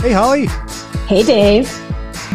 Hey, 0.00 0.12
Holly. 0.12 0.46
Hey, 1.08 1.24
Dave. 1.24 1.68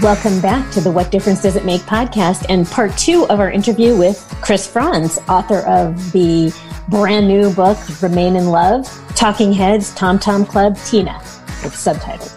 Welcome 0.02 0.42
back 0.42 0.70
to 0.74 0.82
the 0.82 0.92
What 0.92 1.12
Difference 1.12 1.42
Does 1.44 1.56
It 1.56 1.64
Make 1.64 1.80
podcast 1.84 2.46
and 2.50 2.68
part 2.68 2.96
two 2.98 3.26
of 3.30 3.40
our 3.40 3.50
interview 3.50 3.98
with 3.98 4.20
Chris 4.42 4.68
Frantz, 4.68 5.18
author 5.30 5.60
of 5.60 6.12
the 6.12 6.54
brand 6.90 7.26
new 7.26 7.54
book, 7.54 7.78
Remain 8.02 8.36
in 8.36 8.50
Love, 8.50 8.86
Talking 9.16 9.54
Heads, 9.54 9.96
Tom 9.96 10.20
Tom 10.20 10.46
Club, 10.46 10.78
Tina. 10.86 11.18
It's 11.64 11.82
subtitled. 11.82 12.34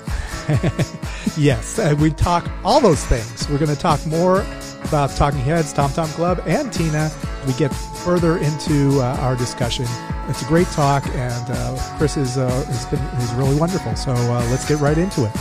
yes, 1.36 1.80
uh, 1.80 1.96
we 1.98 2.12
talk 2.12 2.48
all 2.64 2.80
those 2.80 3.04
things. 3.04 3.48
We're 3.48 3.58
going 3.58 3.74
to 3.74 3.80
talk 3.80 4.06
more 4.06 4.46
about 4.86 5.10
Talking 5.10 5.40
Heads, 5.40 5.72
Tom 5.72 5.90
Tom 5.92 6.08
Club, 6.10 6.42
and 6.46 6.72
Tina. 6.72 7.10
We 7.46 7.52
get 7.54 7.74
further 7.74 8.38
into 8.38 9.00
uh, 9.00 9.16
our 9.20 9.36
discussion. 9.36 9.86
It's 10.28 10.42
a 10.42 10.46
great 10.46 10.66
talk, 10.68 11.06
and 11.08 11.50
uh, 11.50 11.96
Chris 11.98 12.16
is, 12.16 12.38
uh, 12.38 12.48
has 12.48 12.86
been 12.86 13.00
is 13.00 13.32
really 13.34 13.58
wonderful. 13.58 13.94
So 13.96 14.12
uh, 14.12 14.46
let's 14.50 14.68
get 14.68 14.78
right 14.80 14.96
into 14.96 15.24
it. 15.24 15.32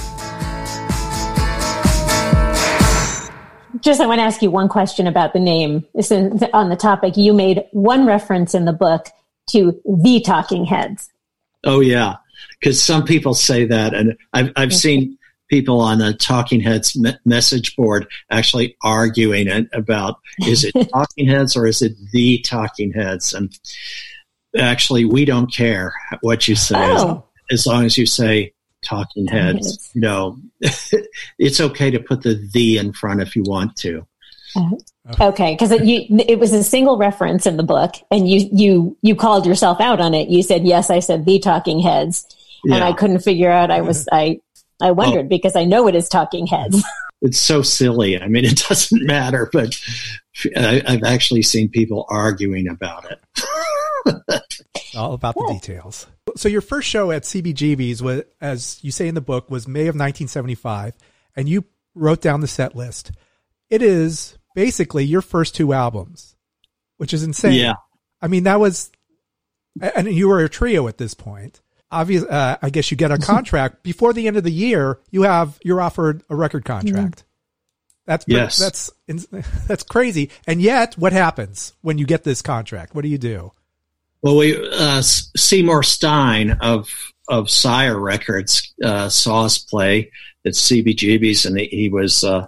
Just, 3.81 4.01
I 4.01 4.07
want 4.07 4.19
to 4.19 4.23
ask 4.23 4.41
you 4.41 4.49
one 4.49 4.67
question 4.67 5.05
about 5.05 5.33
the 5.33 5.39
name. 5.39 5.85
This 5.93 6.09
is 6.11 6.43
on 6.53 6.69
the 6.69 6.75
topic. 6.75 7.17
You 7.17 7.33
made 7.33 7.63
one 7.71 8.07
reference 8.07 8.55
in 8.55 8.65
the 8.65 8.73
book 8.73 9.07
to 9.51 9.79
the 9.85 10.21
Talking 10.21 10.65
Heads. 10.65 11.11
Oh 11.63 11.81
yeah, 11.81 12.15
because 12.59 12.81
some 12.81 13.05
people 13.05 13.33
say 13.35 13.65
that, 13.65 13.93
and 13.93 14.17
I've 14.33 14.51
I've 14.55 14.73
seen 14.73 15.17
people 15.49 15.79
on 15.81 15.99
the 15.99 16.13
Talking 16.13 16.59
Heads 16.61 16.95
me- 16.97 17.17
message 17.25 17.75
board 17.75 18.07
actually 18.31 18.75
arguing 18.83 19.67
about 19.73 20.15
is 20.47 20.63
it 20.63 20.73
Talking 20.93 21.27
Heads 21.27 21.55
or 21.55 21.67
is 21.67 21.81
it 21.81 21.93
the 22.11 22.39
Talking 22.39 22.91
Heads, 22.91 23.33
and 23.33 23.57
actually 24.57 25.05
we 25.05 25.25
don't 25.25 25.51
care 25.51 25.93
what 26.21 26.47
you 26.47 26.55
say 26.55 26.75
Oh. 26.77 27.23
as, 27.51 27.61
as 27.61 27.67
long 27.67 27.85
as 27.85 27.97
you 27.97 28.05
say 28.05 28.53
Talking 28.83 29.27
Heads. 29.27 29.67
Heads. 29.67 29.91
You 29.93 30.01
know, 30.01 30.37
it's 31.39 31.59
okay 31.61 31.91
to 31.91 31.99
put 31.99 32.21
the 32.23 32.35
the 32.53 32.77
in 32.77 32.93
front 32.93 33.21
if 33.21 33.35
you 33.35 33.43
want 33.43 33.75
to. 33.77 34.05
Uh-huh. 34.55 34.75
Okay, 35.29 35.53
because 35.53 35.71
it, 35.71 35.81
it 35.83 36.39
was 36.39 36.53
a 36.53 36.63
single 36.63 36.97
reference 36.97 37.45
in 37.45 37.57
the 37.57 37.63
book, 37.63 37.93
and 38.09 38.27
you 38.29 38.47
you 38.53 38.97
you 39.01 39.15
called 39.15 39.45
yourself 39.45 39.81
out 39.81 39.99
on 39.99 40.13
it. 40.13 40.29
You 40.29 40.41
said, 40.43 40.65
"Yes, 40.65 40.89
I 40.89 40.99
said 40.99 41.25
the 41.25 41.39
Talking 41.39 41.79
Heads," 41.81 42.25
and 42.63 42.81
I 42.83 42.93
couldn't 42.93 43.19
figure 43.19 43.51
out. 43.51 43.69
I 43.69 43.81
was 43.81 44.07
I 44.11 44.39
I 44.81 44.91
wondered 44.91 45.29
because 45.29 45.55
I 45.55 45.63
know 45.63 45.87
it 45.87 45.95
is 45.95 46.09
Talking 46.09 46.47
Heads. 46.47 46.83
it's 47.21 47.39
so 47.39 47.61
silly. 47.61 48.19
I 48.19 48.27
mean, 48.27 48.45
it 48.45 48.63
doesn't 48.69 49.05
matter, 49.05 49.49
but 49.51 49.79
I, 50.55 50.81
I've 50.87 51.03
actually 51.03 51.41
seen 51.41 51.69
people 51.69 52.05
arguing 52.09 52.67
about 52.67 53.11
it. 53.11 53.19
all 54.95 55.13
about 55.13 55.35
the 55.35 55.53
details. 55.53 56.07
So 56.35 56.49
your 56.49 56.61
first 56.61 56.87
show 56.87 57.11
at 57.11 57.23
CBGB's 57.23 58.01
was, 58.01 58.23
as 58.41 58.79
you 58.81 58.91
say 58.91 59.07
in 59.07 59.15
the 59.15 59.21
book, 59.21 59.49
was 59.49 59.67
May 59.67 59.81
of 59.81 59.95
1975, 59.95 60.95
and 61.35 61.49
you 61.49 61.65
wrote 61.93 62.21
down 62.21 62.41
the 62.41 62.47
set 62.47 62.75
list. 62.75 63.11
It 63.69 63.81
is 63.81 64.37
basically 64.53 65.05
your 65.05 65.21
first 65.21 65.55
two 65.55 65.73
albums, 65.73 66.35
which 66.97 67.13
is 67.13 67.23
insane. 67.23 67.53
Yeah. 67.53 67.73
I 68.21 68.27
mean, 68.27 68.43
that 68.43 68.59
was, 68.59 68.91
and 69.81 70.11
you 70.11 70.27
were 70.27 70.43
a 70.43 70.49
trio 70.49 70.87
at 70.87 70.97
this 70.97 71.13
point. 71.13 71.61
Obvious, 71.95 72.23
uh, 72.23 72.57
I 72.61 72.69
guess 72.69 72.91
you 72.91 72.97
get 72.97 73.11
a 73.11 73.17
contract 73.17 73.83
before 73.83 74.13
the 74.13 74.27
end 74.27 74.37
of 74.37 74.43
the 74.43 74.51
year. 74.51 74.99
You 75.11 75.23
have 75.23 75.57
you're 75.63 75.81
offered 75.81 76.23
a 76.29 76.35
record 76.35 76.65
contract. 76.65 77.23
That's 78.05 78.25
pre- 78.25 78.35
Yes. 78.35 78.57
that's 78.57 78.91
that's 79.67 79.83
crazy. 79.83 80.29
And 80.45 80.61
yet, 80.61 80.95
what 80.97 81.13
happens 81.13 81.73
when 81.81 81.97
you 81.97 82.05
get 82.05 82.23
this 82.23 82.41
contract? 82.41 82.93
What 82.93 83.01
do 83.03 83.07
you 83.07 83.17
do? 83.17 83.51
Well, 84.21 84.37
we 84.37 84.55
uh, 84.71 85.01
Seymour 85.01 85.83
Stein 85.83 86.57
of 86.61 86.89
of 87.27 87.49
Sire 87.49 87.97
Records 87.99 88.73
uh, 88.83 89.09
saw 89.09 89.45
us 89.45 89.57
play 89.57 90.11
at 90.45 90.53
CBGB's, 90.53 91.45
and 91.45 91.57
he, 91.59 91.65
he 91.67 91.89
was 91.89 92.23
uh, 92.23 92.47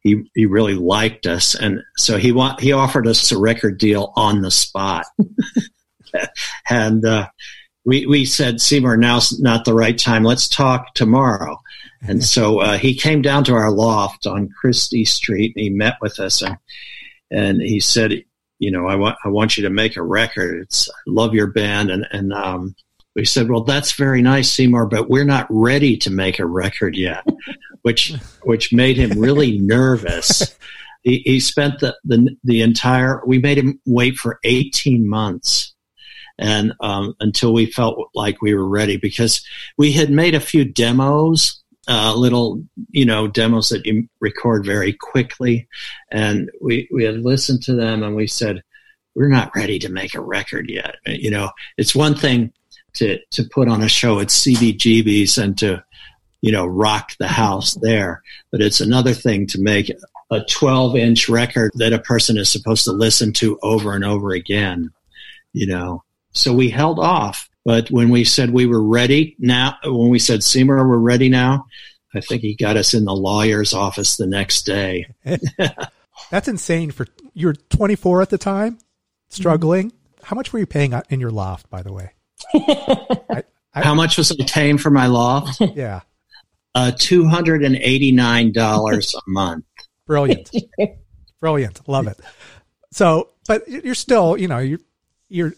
he 0.00 0.24
he 0.34 0.44
really 0.46 0.74
liked 0.74 1.26
us, 1.26 1.54
and 1.54 1.80
so 1.96 2.18
he 2.18 2.32
wa- 2.32 2.56
he 2.58 2.72
offered 2.72 3.06
us 3.06 3.30
a 3.32 3.38
record 3.38 3.78
deal 3.78 4.12
on 4.16 4.42
the 4.42 4.50
spot, 4.50 5.06
and 6.70 7.04
uh, 7.04 7.28
we 7.84 8.06
we 8.06 8.24
said 8.24 8.60
Seymour, 8.60 8.96
now's 8.96 9.38
not 9.40 9.64
the 9.64 9.74
right 9.74 9.98
time. 9.98 10.24
Let's 10.24 10.48
talk 10.48 10.94
tomorrow. 10.94 11.60
And 12.02 12.24
so 12.24 12.58
uh, 12.58 12.78
he 12.78 12.94
came 12.94 13.22
down 13.22 13.44
to 13.44 13.54
our 13.54 13.70
loft 13.70 14.26
on 14.26 14.48
Chrystie 14.48 15.06
Street, 15.06 15.52
and 15.56 15.62
he 15.62 15.70
met 15.70 15.94
with 16.00 16.18
us, 16.18 16.42
and 16.42 16.56
and 17.30 17.60
he 17.60 17.80
said, 17.80 18.24
you 18.58 18.70
know, 18.70 18.86
I 18.86 18.96
want 18.96 19.16
I 19.24 19.28
want 19.28 19.56
you 19.56 19.62
to 19.64 19.70
make 19.70 19.96
a 19.96 20.02
record. 20.02 20.62
It's 20.62 20.88
I 20.88 20.94
love 21.06 21.34
your 21.34 21.46
band, 21.48 21.90
and 21.90 22.06
and 22.10 22.32
um, 22.32 22.74
we 23.14 23.24
said, 23.24 23.48
well, 23.48 23.64
that's 23.64 23.92
very 23.92 24.22
nice, 24.22 24.50
Seymour, 24.50 24.86
but 24.86 25.10
we're 25.10 25.24
not 25.24 25.46
ready 25.50 25.96
to 25.98 26.10
make 26.10 26.38
a 26.38 26.46
record 26.46 26.96
yet, 26.96 27.24
which 27.82 28.14
which 28.42 28.72
made 28.72 28.96
him 28.96 29.18
really 29.18 29.58
nervous. 29.58 30.56
He, 31.04 31.20
he 31.24 31.40
spent 31.40 31.80
the, 31.80 31.96
the 32.04 32.36
the 32.44 32.60
entire. 32.60 33.22
We 33.26 33.40
made 33.40 33.58
him 33.58 33.80
wait 33.84 34.14
for 34.14 34.38
eighteen 34.44 35.08
months, 35.08 35.71
and 36.42 36.72
um, 36.80 37.14
until 37.20 37.54
we 37.54 37.66
felt 37.66 38.10
like 38.14 38.42
we 38.42 38.52
were 38.52 38.68
ready, 38.68 38.96
because 38.96 39.46
we 39.78 39.92
had 39.92 40.10
made 40.10 40.34
a 40.34 40.40
few 40.40 40.64
demos, 40.64 41.62
uh, 41.88 42.12
little 42.16 42.62
you 42.90 43.06
know 43.06 43.28
demos 43.28 43.68
that 43.68 43.86
you 43.86 44.08
record 44.20 44.66
very 44.66 44.92
quickly, 44.92 45.68
and 46.10 46.50
we 46.60 46.88
we 46.92 47.04
had 47.04 47.22
listened 47.22 47.62
to 47.62 47.74
them, 47.74 48.02
and 48.02 48.16
we 48.16 48.26
said, 48.26 48.62
we're 49.14 49.28
not 49.28 49.54
ready 49.54 49.78
to 49.78 49.88
make 49.88 50.14
a 50.14 50.20
record 50.20 50.68
yet. 50.68 50.96
You 51.06 51.30
know, 51.30 51.50
it's 51.76 51.94
one 51.94 52.16
thing 52.16 52.52
to 52.94 53.18
to 53.30 53.44
put 53.44 53.68
on 53.68 53.82
a 53.82 53.88
show 53.88 54.20
at 54.20 54.28
CBGB's 54.28 55.38
and 55.38 55.56
to 55.58 55.82
you 56.40 56.50
know 56.50 56.66
rock 56.66 57.12
the 57.20 57.28
house 57.28 57.74
there, 57.74 58.22
but 58.50 58.60
it's 58.60 58.80
another 58.80 59.14
thing 59.14 59.46
to 59.48 59.60
make 59.60 59.90
a 60.32 60.40
12 60.48 60.96
inch 60.96 61.28
record 61.28 61.70
that 61.74 61.92
a 61.92 61.98
person 62.00 62.36
is 62.36 62.50
supposed 62.50 62.84
to 62.84 62.92
listen 62.92 63.32
to 63.34 63.58
over 63.62 63.94
and 63.94 64.04
over 64.04 64.32
again. 64.32 64.90
You 65.52 65.66
know, 65.66 66.02
so 66.32 66.52
we 66.52 66.68
held 66.70 66.98
off. 66.98 67.48
But 67.64 67.90
when 67.90 68.08
we 68.08 68.24
said 68.24 68.50
we 68.50 68.66
were 68.66 68.82
ready 68.82 69.36
now, 69.38 69.76
when 69.84 70.08
we 70.08 70.18
said 70.18 70.42
Seymour, 70.42 70.88
we're 70.88 70.96
ready 70.96 71.28
now, 71.28 71.66
I 72.14 72.20
think 72.20 72.42
he 72.42 72.54
got 72.56 72.76
us 72.76 72.92
in 72.92 73.04
the 73.04 73.14
lawyer's 73.14 73.72
office 73.72 74.16
the 74.16 74.26
next 74.26 74.62
day. 74.66 75.06
That's 76.30 76.48
insane 76.48 76.90
for 76.90 77.06
you're 77.34 77.54
24 77.54 78.22
at 78.22 78.30
the 78.30 78.38
time, 78.38 78.78
struggling. 79.28 79.92
How 80.22 80.34
much 80.36 80.52
were 80.52 80.58
you 80.58 80.66
paying 80.66 80.92
in 81.08 81.20
your 81.20 81.30
loft, 81.30 81.70
by 81.70 81.82
the 81.82 81.92
way? 81.92 82.10
I, 82.54 83.44
I, 83.74 83.82
How 83.82 83.94
much 83.94 84.18
was 84.18 84.32
I 84.32 84.44
paying 84.46 84.76
for 84.78 84.90
my 84.90 85.06
loft? 85.06 85.60
yeah, 85.74 86.00
Uh, 86.74 86.92
two 86.96 87.26
hundred 87.28 87.62
and 87.64 87.76
eighty 87.76 88.12
nine 88.12 88.52
dollars 88.52 89.14
a 89.14 89.20
month. 89.26 89.64
brilliant, 90.06 90.50
brilliant, 91.40 91.88
love 91.88 92.06
it. 92.08 92.18
So, 92.90 93.30
but 93.46 93.66
you're 93.68 93.94
still, 93.94 94.36
you 94.36 94.48
know, 94.48 94.58
you're 94.58 94.80
you're. 95.28 95.52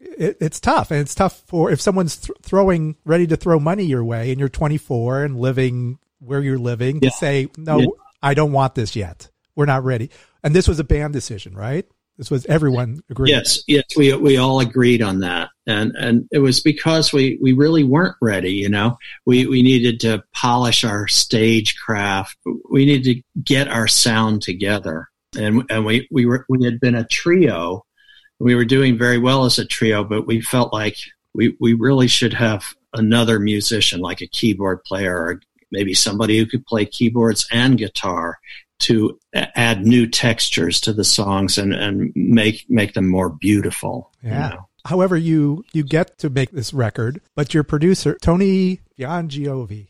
It, 0.00 0.36
it's 0.40 0.60
tough, 0.60 0.90
and 0.90 1.00
it's 1.00 1.14
tough 1.14 1.42
for 1.46 1.70
if 1.70 1.80
someone's 1.80 2.16
th- 2.16 2.36
throwing 2.42 2.96
ready 3.04 3.26
to 3.26 3.36
throw 3.36 3.58
money 3.58 3.84
your 3.84 4.04
way, 4.04 4.30
and 4.30 4.38
you're 4.38 4.48
24 4.48 5.24
and 5.24 5.38
living 5.38 5.98
where 6.20 6.40
you're 6.40 6.58
living 6.58 7.00
Yeah. 7.02 7.10
to 7.10 7.16
say, 7.16 7.48
no, 7.56 7.78
Yeah. 7.80 7.86
I 8.22 8.34
don't 8.34 8.52
want 8.52 8.74
this 8.74 8.94
yet. 8.96 9.28
We're 9.56 9.66
not 9.66 9.84
ready. 9.84 10.10
And 10.42 10.54
this 10.54 10.68
was 10.68 10.78
a 10.78 10.84
band 10.84 11.12
decision, 11.12 11.54
right? 11.54 11.86
This 12.16 12.30
was 12.32 12.44
everyone 12.46 13.00
agreed. 13.10 13.30
Yes, 13.30 13.62
yes, 13.68 13.84
we 13.96 14.12
we 14.14 14.38
all 14.38 14.58
agreed 14.58 15.02
on 15.02 15.20
that, 15.20 15.50
and 15.68 15.92
and 15.96 16.28
it 16.32 16.40
was 16.40 16.60
because 16.60 17.12
we 17.12 17.38
we 17.40 17.52
really 17.52 17.84
weren't 17.84 18.16
ready. 18.20 18.50
You 18.54 18.68
know, 18.68 18.98
we 19.24 19.46
we 19.46 19.62
needed 19.62 20.00
to 20.00 20.24
polish 20.34 20.82
our 20.82 21.06
stagecraft. 21.06 22.36
We 22.70 22.86
needed 22.86 23.04
to 23.04 23.22
get 23.44 23.68
our 23.68 23.86
sound 23.86 24.42
together, 24.42 25.08
and 25.36 25.62
and 25.70 25.84
we 25.84 26.08
we 26.10 26.26
were 26.26 26.44
we 26.48 26.64
had 26.64 26.80
been 26.80 26.96
a 26.96 27.04
trio. 27.04 27.84
We 28.40 28.54
were 28.54 28.64
doing 28.64 28.96
very 28.96 29.18
well 29.18 29.44
as 29.44 29.58
a 29.58 29.64
trio, 29.64 30.04
but 30.04 30.26
we 30.26 30.40
felt 30.40 30.72
like 30.72 30.96
we 31.34 31.56
we 31.60 31.74
really 31.74 32.08
should 32.08 32.34
have 32.34 32.64
another 32.94 33.38
musician, 33.38 34.00
like 34.00 34.20
a 34.20 34.26
keyboard 34.26 34.84
player, 34.84 35.16
or 35.16 35.40
maybe 35.70 35.94
somebody 35.94 36.38
who 36.38 36.46
could 36.46 36.66
play 36.66 36.84
keyboards 36.86 37.46
and 37.50 37.78
guitar 37.78 38.38
to 38.80 39.18
add 39.34 39.84
new 39.84 40.06
textures 40.06 40.80
to 40.80 40.92
the 40.92 41.04
songs 41.04 41.58
and, 41.58 41.74
and 41.74 42.12
make 42.14 42.64
make 42.68 42.94
them 42.94 43.08
more 43.08 43.28
beautiful. 43.28 44.12
Yeah. 44.22 44.50
You 44.50 44.54
know? 44.54 44.68
However, 44.84 45.16
you 45.16 45.64
you 45.72 45.82
get 45.82 46.18
to 46.18 46.30
make 46.30 46.50
this 46.50 46.72
record, 46.72 47.20
but 47.34 47.52
your 47.52 47.64
producer 47.64 48.16
Tony 48.22 48.80
Bongiovi, 48.98 49.88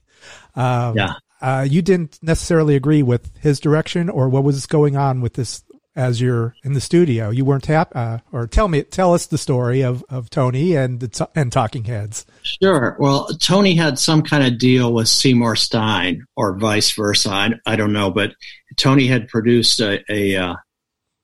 um, 0.56 0.96
yeah, 0.96 1.14
uh, 1.40 1.66
you 1.68 1.82
didn't 1.82 2.18
necessarily 2.22 2.74
agree 2.74 3.02
with 3.02 3.30
his 3.38 3.60
direction 3.60 4.08
or 4.08 4.28
what 4.28 4.42
was 4.42 4.66
going 4.66 4.96
on 4.96 5.20
with 5.20 5.34
this 5.34 5.62
as 5.98 6.20
you're 6.20 6.54
in 6.62 6.74
the 6.74 6.80
studio. 6.80 7.28
You 7.28 7.44
weren't 7.44 7.66
happy, 7.66 7.90
uh, 7.96 8.18
or 8.30 8.46
tell 8.46 8.68
me, 8.68 8.84
tell 8.84 9.12
us 9.12 9.26
the 9.26 9.36
story 9.36 9.82
of, 9.82 10.04
of 10.08 10.30
Tony 10.30 10.76
and 10.76 11.00
the 11.00 11.08
t- 11.08 11.24
and 11.34 11.50
Talking 11.50 11.84
Heads. 11.84 12.24
Sure. 12.42 12.96
Well, 13.00 13.26
Tony 13.40 13.74
had 13.74 13.98
some 13.98 14.22
kind 14.22 14.44
of 14.44 14.58
deal 14.58 14.94
with 14.94 15.08
Seymour 15.08 15.56
Stein, 15.56 16.24
or 16.36 16.56
vice 16.56 16.92
versa. 16.92 17.30
I, 17.30 17.50
I 17.66 17.74
don't 17.74 17.92
know, 17.92 18.12
but 18.12 18.32
Tony 18.76 19.08
had 19.08 19.26
produced 19.26 19.80
a, 19.80 20.00
a 20.08 20.36
uh, 20.36 20.54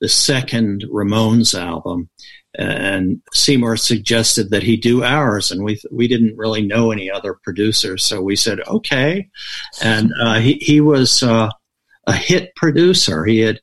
the 0.00 0.08
second 0.08 0.84
Ramones 0.92 1.58
album, 1.58 2.10
and 2.58 3.22
Seymour 3.32 3.76
suggested 3.76 4.50
that 4.50 4.64
he 4.64 4.76
do 4.76 5.04
ours, 5.04 5.52
and 5.52 5.62
we 5.62 5.80
we 5.92 6.08
didn't 6.08 6.36
really 6.36 6.62
know 6.62 6.90
any 6.90 7.08
other 7.08 7.38
producers, 7.44 8.02
so 8.02 8.20
we 8.20 8.34
said 8.34 8.58
okay, 8.66 9.28
and 9.80 10.12
uh, 10.20 10.40
he 10.40 10.54
he 10.54 10.80
was 10.80 11.22
uh, 11.22 11.48
a 12.08 12.12
hit 12.12 12.56
producer. 12.56 13.24
He 13.24 13.38
had 13.38 13.60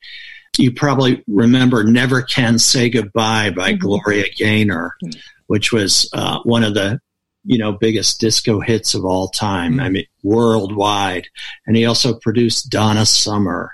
you 0.57 0.71
probably 0.71 1.23
remember 1.27 1.83
Never 1.83 2.21
Can 2.21 2.59
Say 2.59 2.89
Goodbye 2.89 3.51
by 3.51 3.73
mm-hmm. 3.73 3.81
Gloria 3.81 4.25
Gaynor, 4.35 4.95
mm-hmm. 5.03 5.19
which 5.47 5.71
was 5.71 6.09
uh, 6.13 6.39
one 6.43 6.63
of 6.63 6.73
the 6.73 6.99
you 7.43 7.57
know 7.57 7.71
biggest 7.71 8.19
disco 8.19 8.59
hits 8.59 8.93
of 8.93 9.05
all 9.05 9.29
time. 9.29 9.73
Mm-hmm. 9.73 9.81
I 9.81 9.89
mean 9.89 10.05
worldwide. 10.23 11.27
And 11.65 11.75
he 11.75 11.85
also 11.85 12.13
produced 12.19 12.69
Donna 12.69 13.05
Summer. 13.05 13.73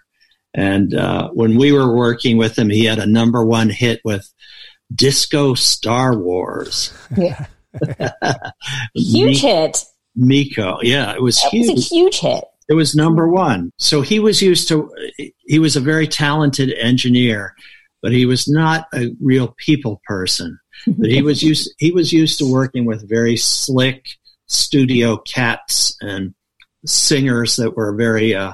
And 0.54 0.94
uh, 0.94 1.30
when 1.30 1.58
we 1.58 1.72
were 1.72 1.96
working 1.96 2.38
with 2.38 2.58
him, 2.58 2.70
he 2.70 2.86
had 2.86 3.00
a 3.00 3.06
number 3.06 3.46
one 3.46 3.70
hit 3.70 4.02
with 4.04 4.32
Disco 4.94 5.54
Star 5.54 6.18
Wars. 6.18 6.94
Yeah. 7.16 7.46
huge 8.96 9.42
hit. 9.42 9.84
Meco. 10.16 10.80
Yeah, 10.82 11.14
it 11.14 11.22
was 11.22 11.40
that 11.42 11.52
huge. 11.52 11.76
was 11.76 11.92
a 11.92 11.96
huge 11.96 12.20
hit. 12.20 12.44
It 12.70 12.74
was 12.74 12.96
number 12.96 13.30
one. 13.30 13.72
So 13.78 14.02
he 14.02 14.20
was 14.20 14.42
used 14.42 14.68
to, 14.70 14.92
he 15.46 15.60
was 15.60 15.76
a 15.76 15.82
very 15.82 16.08
talented 16.08 16.74
engineer, 16.74 17.56
but 18.02 18.12
he 18.12 18.26
was 18.26 18.48
not 18.48 18.88
a 18.94 19.16
real 19.22 19.56
people 19.58 20.02
person. 20.06 20.60
But 20.86 21.10
he 21.10 21.22
was 21.22 21.42
used, 21.42 21.74
he 21.78 21.92
was 21.92 22.14
used 22.14 22.38
to 22.40 22.52
working 22.52 22.86
with 22.86 23.10
very 23.10 23.38
slick 23.38 24.06
studio 24.48 25.18
cats 25.18 25.96
and 26.02 26.34
singers 26.86 27.56
that 27.56 27.76
were 27.76 27.96
very, 27.96 28.36
uh, 28.36 28.54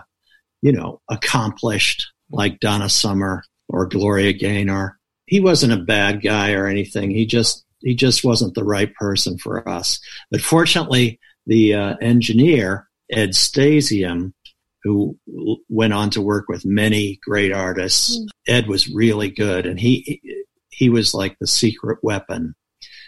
you 0.62 0.72
know, 0.72 1.02
accomplished, 1.10 2.08
like 2.32 2.60
Donna 2.60 2.90
Summer 2.90 3.44
or 3.68 3.86
Gloria 3.86 4.34
Gaynor. 4.34 4.98
He 5.26 5.40
wasn't 5.40 5.74
a 5.74 5.78
bad 5.84 6.22
guy 6.22 6.54
or 6.54 6.68
anything. 6.68 7.12
He 7.12 7.26
just, 7.26 7.66
he 7.80 7.96
just 7.96 8.24
wasn't 8.24 8.56
the 8.56 8.64
right 8.64 8.94
person 8.96 9.38
for 9.38 9.68
us. 9.68 10.00
But 10.32 10.42
fortunately, 10.42 11.20
the 11.46 11.74
uh, 11.74 11.96
engineer 12.02 12.88
Ed 13.14 13.30
Stasium, 13.32 14.34
who 14.84 15.18
went 15.70 15.94
on 15.94 16.10
to 16.12 16.22
work 16.22 16.46
with 16.48 16.66
many 16.66 17.20
great 17.24 17.54
artists. 17.54 18.18
Mm. 18.18 18.28
Ed 18.48 18.68
was 18.68 18.90
really 18.90 19.30
good, 19.30 19.66
and 19.66 19.80
he 19.80 20.22
he 20.70 20.90
was 20.90 21.14
like 21.14 21.38
the 21.40 21.48
secret 21.48 22.00
weapon. 22.04 22.56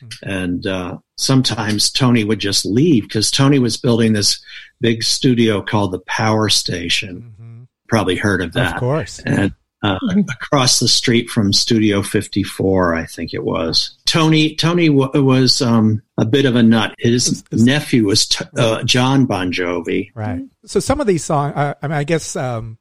Mm. 0.01 0.11
And 0.23 0.67
uh, 0.67 0.97
sometimes 1.17 1.91
Tony 1.91 2.23
would 2.23 2.39
just 2.39 2.65
leave 2.65 3.03
because 3.03 3.31
Tony 3.31 3.59
was 3.59 3.77
building 3.77 4.13
this 4.13 4.41
big 4.81 5.03
studio 5.03 5.61
called 5.61 5.91
the 5.91 5.99
Power 5.99 6.49
Station. 6.49 7.33
Mm-hmm. 7.33 7.63
Probably 7.87 8.15
heard 8.15 8.41
of 8.41 8.53
that, 8.53 8.75
of 8.75 8.79
course. 8.79 9.19
And 9.19 9.53
uh, 9.85 9.99
across 10.29 10.79
the 10.79 10.87
street 10.87 11.29
from 11.29 11.53
Studio 11.53 12.01
54, 12.01 12.95
I 12.95 13.05
think 13.05 13.33
it 13.33 13.43
was. 13.43 13.97
Tony 14.05 14.55
Tony 14.55 14.87
w- 14.87 15.23
was 15.23 15.61
um, 15.61 16.01
a 16.17 16.25
bit 16.25 16.45
of 16.45 16.55
a 16.55 16.63
nut. 16.63 16.95
His 16.97 17.43
nephew 17.51 18.05
was 18.05 18.27
t- 18.27 18.45
uh, 18.57 18.83
Jon 18.83 19.25
Bon 19.25 19.51
Jovi. 19.51 20.11
Right. 20.15 20.43
So 20.65 20.79
some 20.79 21.01
of 21.01 21.07
these 21.07 21.23
songs, 21.23 21.53
I, 21.55 21.75
I 21.81 21.87
mean, 21.87 21.97
I 21.97 22.03
guess 22.03 22.35
um, 22.35 22.77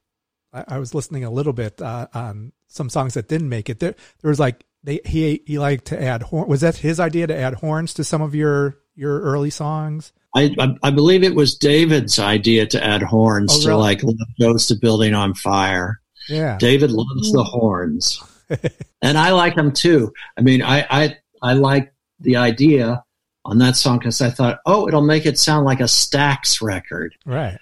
I, 0.53 0.65
I, 0.67 0.79
was 0.79 0.93
listening 0.93 1.23
a 1.23 1.29
little 1.29 1.53
bit 1.53 1.81
uh, 1.81 2.07
on 2.13 2.53
some 2.67 2.89
songs 2.89 3.13
that 3.15 3.27
didn't 3.27 3.49
make 3.49 3.69
it. 3.69 3.79
There, 3.79 3.95
there 4.21 4.29
was 4.29 4.39
like 4.39 4.65
they 4.83 4.99
he 5.05 5.41
he 5.45 5.59
liked 5.59 5.85
to 5.85 6.01
add 6.01 6.23
horn. 6.23 6.47
Was 6.47 6.61
that 6.61 6.77
his 6.77 6.99
idea 6.99 7.27
to 7.27 7.37
add 7.37 7.55
horns 7.55 7.93
to 7.95 8.03
some 8.03 8.21
of 8.21 8.35
your 8.35 8.77
your 8.95 9.21
early 9.21 9.49
songs? 9.49 10.13
I, 10.35 10.53
I, 10.59 10.75
I 10.83 10.91
believe 10.91 11.23
it 11.23 11.33
was 11.33 11.55
David's 11.55 12.19
idea 12.19 12.65
to 12.67 12.83
add 12.83 13.01
horns 13.01 13.53
oh, 13.53 13.69
really? 13.69 13.95
to 13.95 14.07
like 14.07 14.17
goes 14.39 14.67
to 14.67 14.75
building 14.75 15.13
on 15.13 15.33
fire. 15.33 16.01
Yeah. 16.29 16.57
David 16.57 16.91
loves 16.91 17.31
the 17.31 17.43
horns. 17.43 18.21
and 19.01 19.17
I 19.17 19.31
like 19.31 19.55
them 19.55 19.71
too. 19.71 20.13
I 20.37 20.41
mean, 20.41 20.61
I, 20.61 20.85
I, 20.89 21.17
I 21.41 21.53
like 21.53 21.93
the 22.19 22.37
idea 22.37 23.03
on 23.43 23.59
that 23.59 23.75
song 23.75 23.99
because 23.99 24.21
I 24.21 24.29
thought, 24.29 24.59
oh, 24.65 24.87
it'll 24.87 25.01
make 25.01 25.25
it 25.25 25.37
sound 25.37 25.65
like 25.65 25.79
a 25.79 25.83
Stax 25.83 26.61
record. 26.61 27.15
Right. 27.25 27.57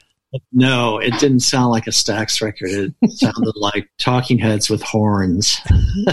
no, 0.51 0.97
it 0.97 1.19
didn't 1.19 1.41
sound 1.41 1.71
like 1.71 1.87
a 1.87 1.91
Stax 1.91 2.41
record. 2.41 2.93
It 3.01 3.11
sounded 3.11 3.53
like 3.55 3.89
Talking 3.99 4.39
Heads 4.39 4.69
with 4.69 4.81
horns. 4.81 5.59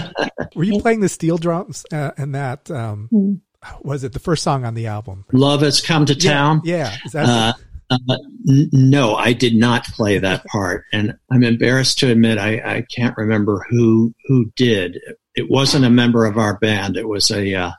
Were 0.55 0.63
you 0.63 0.79
playing 0.81 0.99
the 0.99 1.09
steel 1.09 1.37
drums 1.37 1.85
uh, 1.91 2.11
and 2.17 2.35
that? 2.35 2.69
Um, 2.69 3.07
hmm. 3.09 3.33
was 3.81 4.03
it 4.03 4.13
the 4.13 4.19
first 4.19 4.43
song 4.43 4.65
on 4.65 4.73
the 4.73 4.87
album? 4.87 5.25
Love 5.31 5.61
has 5.61 5.81
come 5.81 6.05
to 6.05 6.15
town. 6.15 6.61
Yeah, 6.63 6.95
yeah. 7.13 7.23
Uh, 7.23 7.53
uh, 7.91 8.17
n- 8.49 8.69
no, 8.71 9.15
I 9.15 9.33
did 9.33 9.55
not 9.55 9.85
play 9.85 10.17
that 10.17 10.45
part, 10.45 10.85
and 10.93 11.17
I'm 11.31 11.43
embarrassed 11.43 11.99
to 11.99 12.11
admit 12.11 12.37
I, 12.37 12.77
I, 12.77 12.85
can't 12.89 13.17
remember 13.17 13.65
who 13.69 14.13
who 14.25 14.51
did. 14.55 14.97
It 15.35 15.49
wasn't 15.49 15.85
a 15.85 15.89
member 15.89 16.25
of 16.25 16.37
our 16.37 16.57
band. 16.57 16.95
It 16.95 17.07
was 17.07 17.29
a 17.31 17.53
uh, 17.53 17.71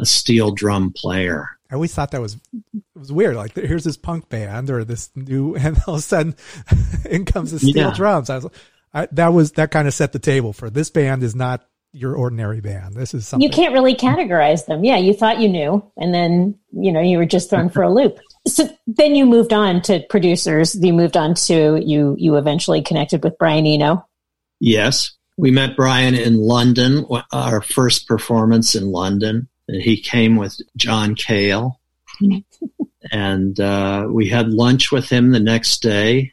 a 0.00 0.06
steel 0.06 0.50
drum 0.50 0.92
player. 0.94 1.48
I 1.70 1.74
always 1.74 1.94
thought 1.94 2.10
that 2.10 2.20
was 2.20 2.36
it 2.52 2.82
was 2.94 3.12
weird. 3.12 3.36
Like 3.36 3.54
here's 3.54 3.84
this 3.84 3.96
punk 3.96 4.28
band 4.28 4.68
or 4.68 4.84
this 4.84 5.10
new, 5.14 5.54
and 5.56 5.78
all 5.86 5.94
of 5.94 6.00
a 6.00 6.02
sudden, 6.02 6.34
in 7.08 7.24
comes 7.24 7.52
the 7.52 7.58
steel 7.58 7.88
yeah. 7.88 7.94
drums. 7.94 8.30
I 8.30 8.36
was, 8.36 8.46
I, 8.92 9.08
that 9.12 9.28
was 9.28 9.52
that 9.52 9.70
kind 9.70 9.88
of 9.88 9.94
set 9.94 10.12
the 10.12 10.18
table 10.18 10.52
for 10.52 10.70
this 10.70 10.90
band 10.90 11.22
is 11.22 11.34
not 11.34 11.64
your 11.92 12.14
ordinary 12.14 12.60
band. 12.60 12.94
This 12.94 13.14
is 13.14 13.26
something 13.26 13.48
you 13.48 13.54
can't 13.54 13.72
really 13.72 13.94
categorize 13.94 14.66
them. 14.66 14.84
Yeah, 14.84 14.96
you 14.96 15.14
thought 15.14 15.40
you 15.40 15.48
knew, 15.48 15.82
and 15.96 16.12
then 16.12 16.58
you 16.72 16.92
know 16.92 17.00
you 17.00 17.18
were 17.18 17.26
just 17.26 17.48
thrown 17.48 17.70
for 17.70 17.82
a 17.82 17.92
loop. 17.92 18.18
So 18.46 18.68
then 18.86 19.14
you 19.14 19.24
moved 19.24 19.52
on 19.52 19.82
to 19.82 20.04
producers. 20.10 20.74
You 20.74 20.92
moved 20.92 21.16
on 21.16 21.34
to 21.34 21.80
you. 21.84 22.16
You 22.18 22.36
eventually 22.36 22.82
connected 22.82 23.22
with 23.22 23.38
Brian 23.38 23.66
Eno. 23.66 24.06
Yes, 24.58 25.12
we 25.36 25.50
met 25.50 25.76
Brian 25.76 26.14
in 26.14 26.38
London. 26.38 27.06
Our 27.32 27.62
first 27.62 28.06
performance 28.08 28.74
in 28.74 28.90
London, 28.90 29.48
and 29.68 29.82
he 29.82 30.00
came 30.00 30.36
with 30.36 30.56
John 30.76 31.14
Cale, 31.14 31.80
and 33.12 33.58
uh, 33.60 34.06
we 34.10 34.28
had 34.28 34.50
lunch 34.50 34.90
with 34.90 35.08
him 35.08 35.30
the 35.30 35.40
next 35.40 35.82
day, 35.82 36.32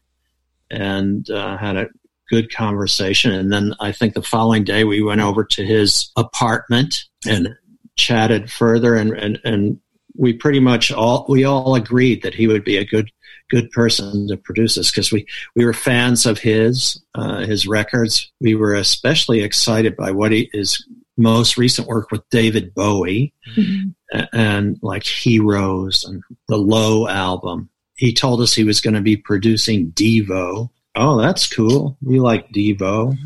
and 0.72 1.30
uh, 1.30 1.58
had 1.58 1.78
a 1.78 1.90
good 2.30 2.54
conversation. 2.54 3.32
And 3.32 3.52
then 3.52 3.74
I 3.80 3.92
think 3.92 4.14
the 4.14 4.22
following 4.22 4.64
day 4.64 4.84
we 4.84 5.02
went 5.02 5.22
over 5.22 5.44
to 5.44 5.66
his 5.66 6.12
apartment 6.16 7.04
and 7.28 7.50
chatted 7.98 8.52
further 8.52 8.96
and, 8.96 9.12
and, 9.12 9.40
and 9.44 9.80
we 10.20 10.34
pretty 10.34 10.60
much 10.60 10.92
all 10.92 11.26
we 11.30 11.46
all 11.46 11.76
agreed 11.76 12.22
that 12.22 12.36
he 12.36 12.46
would 12.46 12.64
be 12.64 12.78
a 12.78 12.86
good 12.86 13.10
good 13.50 13.72
person 13.72 14.28
to 14.28 14.38
produce 14.38 14.76
this 14.76 14.92
because 14.92 15.12
we 15.12 15.26
we 15.56 15.66
were 15.66 15.74
fans 15.74 16.26
of 16.26 16.38
his 16.38 17.02
uh, 17.16 17.40
his 17.40 17.66
records. 17.66 18.32
We 18.42 18.54
were 18.54 18.76
especially 18.76 19.42
excited 19.42 19.96
by 19.96 20.12
what 20.12 20.32
he 20.32 20.50
his 20.54 20.86
most 21.18 21.58
recent 21.58 21.88
work 21.88 22.12
with 22.12 22.28
David 22.30 22.74
Bowie 22.74 23.34
mm-hmm. 23.56 23.90
and, 24.14 24.30
and 24.34 24.80
like 24.82 25.04
Heroes 25.04 26.04
and 26.04 26.22
the 26.48 26.58
Low 26.58 27.08
album. 27.08 27.70
He 27.96 28.14
told 28.14 28.42
us 28.42 28.54
he 28.54 28.64
was 28.64 28.80
going 28.80 28.94
to 28.94 29.02
be 29.02 29.18
producing 29.18 29.92
Devo, 29.92 30.70
oh, 31.00 31.20
that's 31.20 31.48
cool. 31.48 31.98
We 32.02 32.20
like 32.20 32.52
Devo. 32.52 33.18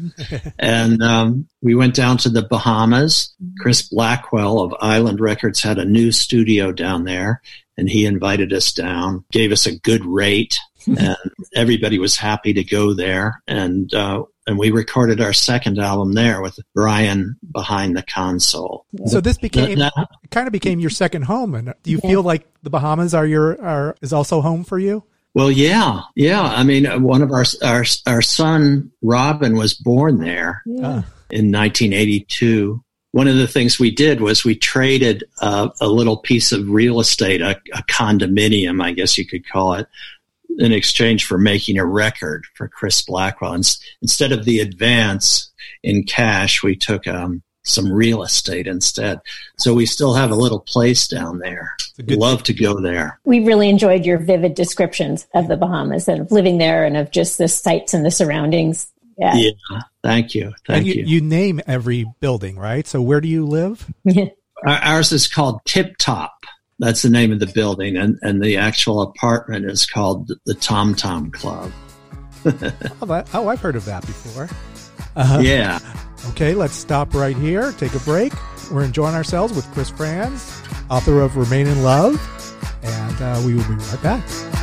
and 0.60 1.02
um, 1.02 1.48
we 1.62 1.76
went 1.76 1.96
down 1.96 2.18
to 2.20 2.30
the 2.30 2.44
Bahamas. 2.44 3.34
Chris 3.60 3.82
Blackwell 3.90 4.60
of 4.60 4.76
Island 4.80 5.20
Records 5.20 5.62
had 5.62 5.80
a 5.80 5.86
new 5.86 6.12
studio 6.12 6.72
down 6.72 7.04
there, 7.04 7.42
and 7.78 7.90
he 7.90 8.06
invited 8.06 8.54
us 8.54 8.72
down, 8.72 9.26
gave 9.32 9.52
us 9.52 9.66
a 9.66 9.78
good 9.80 10.06
rate, 10.06 10.60
and 10.86 11.18
everybody 11.56 11.98
was 11.98 12.16
happy 12.16 12.54
to 12.54 12.64
go 12.64 12.94
there. 12.94 13.42
And 13.48 13.92
uh, 13.94 14.24
and 14.46 14.60
we 14.60 14.72
recorded 14.72 15.22
our 15.22 15.34
second 15.34 15.80
album 15.80 16.14
there 16.14 16.42
with 16.42 16.60
Brian 16.76 17.38
behind 17.50 17.96
the 17.96 18.04
console. 18.04 18.86
So 19.06 19.22
this 19.22 19.38
became 19.38 19.80
kind 20.30 20.48
of 20.48 20.52
became 20.52 20.80
your 20.80 20.90
second 20.90 21.24
home. 21.24 21.56
And 21.56 21.74
do 21.82 21.92
you 21.92 22.00
feel 22.00 22.22
like 22.22 22.46
the 22.62 22.70
Bahamas 22.70 23.14
are 23.14 23.26
your 23.26 23.60
are 23.62 23.96
is 24.02 24.14
also 24.14 24.42
home 24.42 24.64
for 24.64 24.78
you? 24.78 25.04
Well, 25.36 25.52
yeah, 25.52 26.02
yeah. 26.16 26.42
I 26.42 26.64
mean, 26.64 26.86
one 27.04 27.22
of 27.22 27.32
our 27.32 27.46
our 27.64 27.86
our 28.06 28.22
son 28.22 28.92
Robin 29.02 29.58
was 29.58 29.74
born 29.74 30.20
there 30.20 30.62
yeah. 30.66 31.04
in 31.32 31.52
1982, 31.52 32.84
one 33.14 33.28
of 33.28 33.38
the 33.38 33.48
things 33.48 33.80
we 33.80 33.92
did 33.92 34.22
was 34.22 34.44
we 34.44 34.56
traded 34.56 35.24
uh, 35.40 35.70
a 35.80 35.88
little 35.88 36.18
piece 36.18 36.52
of 36.52 36.68
real 36.68 37.00
estate, 37.00 37.42
a, 37.42 37.52
a, 37.74 37.84
condominium, 37.84 38.84
I 38.84 38.92
guess 38.92 39.20
you 39.20 39.26
could 39.26 39.48
call 39.48 39.76
it, 39.76 39.88
in 40.58 40.72
exchange 40.72 41.26
for 41.26 41.38
making 41.38 41.78
a 41.78 41.86
record 41.86 42.46
for 42.56 42.68
Chris 42.68 43.04
Blackwell. 43.04 43.54
And 43.54 43.78
instead 44.02 44.32
of 44.32 44.46
the 44.46 44.60
advance 44.62 45.52
in 45.84 46.06
cash, 46.06 46.64
we 46.64 46.76
took 46.76 47.08
um, 47.08 47.44
some 47.64 47.92
real 47.92 48.24
estate 48.24 48.68
instead. 48.68 49.20
So 49.58 49.74
we 49.74 49.86
still 49.86 50.14
have 50.14 50.32
a 50.32 50.36
little 50.36 50.60
place 50.60 51.08
down 51.08 51.40
there. 51.40 51.76
Love 52.08 52.44
to 52.44 52.54
go 52.54 52.82
there. 52.82 53.20
We 53.26 53.40
really 53.42 53.70
enjoyed 53.70 54.06
your 54.06 54.18
vivid 54.18 54.56
descriptions 54.56 55.28
of 55.34 55.48
the 55.48 55.58
Bahamas 55.58 56.08
and 56.08 56.22
of 56.22 56.32
living 56.32 56.58
there 56.58 56.86
and 56.86 56.98
of 56.98 57.12
just 57.12 57.38
the 57.38 57.48
sights 57.48 57.94
and 57.94 58.06
the 58.06 58.12
surroundings. 58.12 58.92
Yeah. 59.18 59.36
yeah. 59.36 59.82
Thank 60.04 60.36
you. 60.36 60.54
Thank 60.66 60.86
you, 60.86 60.94
you. 60.96 61.06
You 61.06 61.22
name 61.22 61.62
every 61.68 62.06
building, 62.20 62.58
right? 62.58 62.86
So 62.88 63.02
where 63.02 63.22
do 63.22 63.28
you 63.28 63.46
live? 63.46 63.88
Ours 64.66 65.12
is 65.12 65.28
called 65.28 65.62
Tip 65.66 65.98
Top. 65.98 66.34
That's 66.80 67.04
the 67.04 67.10
name 67.10 67.32
of 67.32 67.40
the 67.40 67.48
building, 67.48 67.98
and, 67.98 68.18
and 68.24 68.44
the 68.44 68.58
actual 68.58 69.02
apartment 69.02 69.66
is 69.66 69.86
called 69.86 70.32
the 70.46 70.56
Tom 70.56 70.96
Tom 70.96 71.32
Club. 71.32 71.72
oh, 72.46 73.24
oh, 73.34 73.48
I've 73.48 73.62
heard 73.62 73.76
of 73.76 73.86
that 73.86 74.02
before. 74.02 74.50
Uh, 75.16 75.40
yeah. 75.44 75.80
Okay, 76.30 76.54
let's 76.54 76.74
stop 76.74 77.14
right 77.14 77.36
here, 77.36 77.72
take 77.74 77.94
a 77.94 78.00
break. 78.00 78.34
We're 78.72 78.84
enjoying 78.84 79.14
ourselves 79.14 79.54
with 79.54 79.66
Chris 79.74 79.90
Frantz, 79.90 80.62
author 80.90 81.20
of 81.22 81.36
Remain 81.38 81.68
in 81.68 81.84
Love, 81.84 82.16
and 82.82 83.22
uh, 83.22 83.42
we 83.46 83.54
will 83.56 83.68
be 83.68 83.76
right 83.76 84.02
back. 84.02 84.63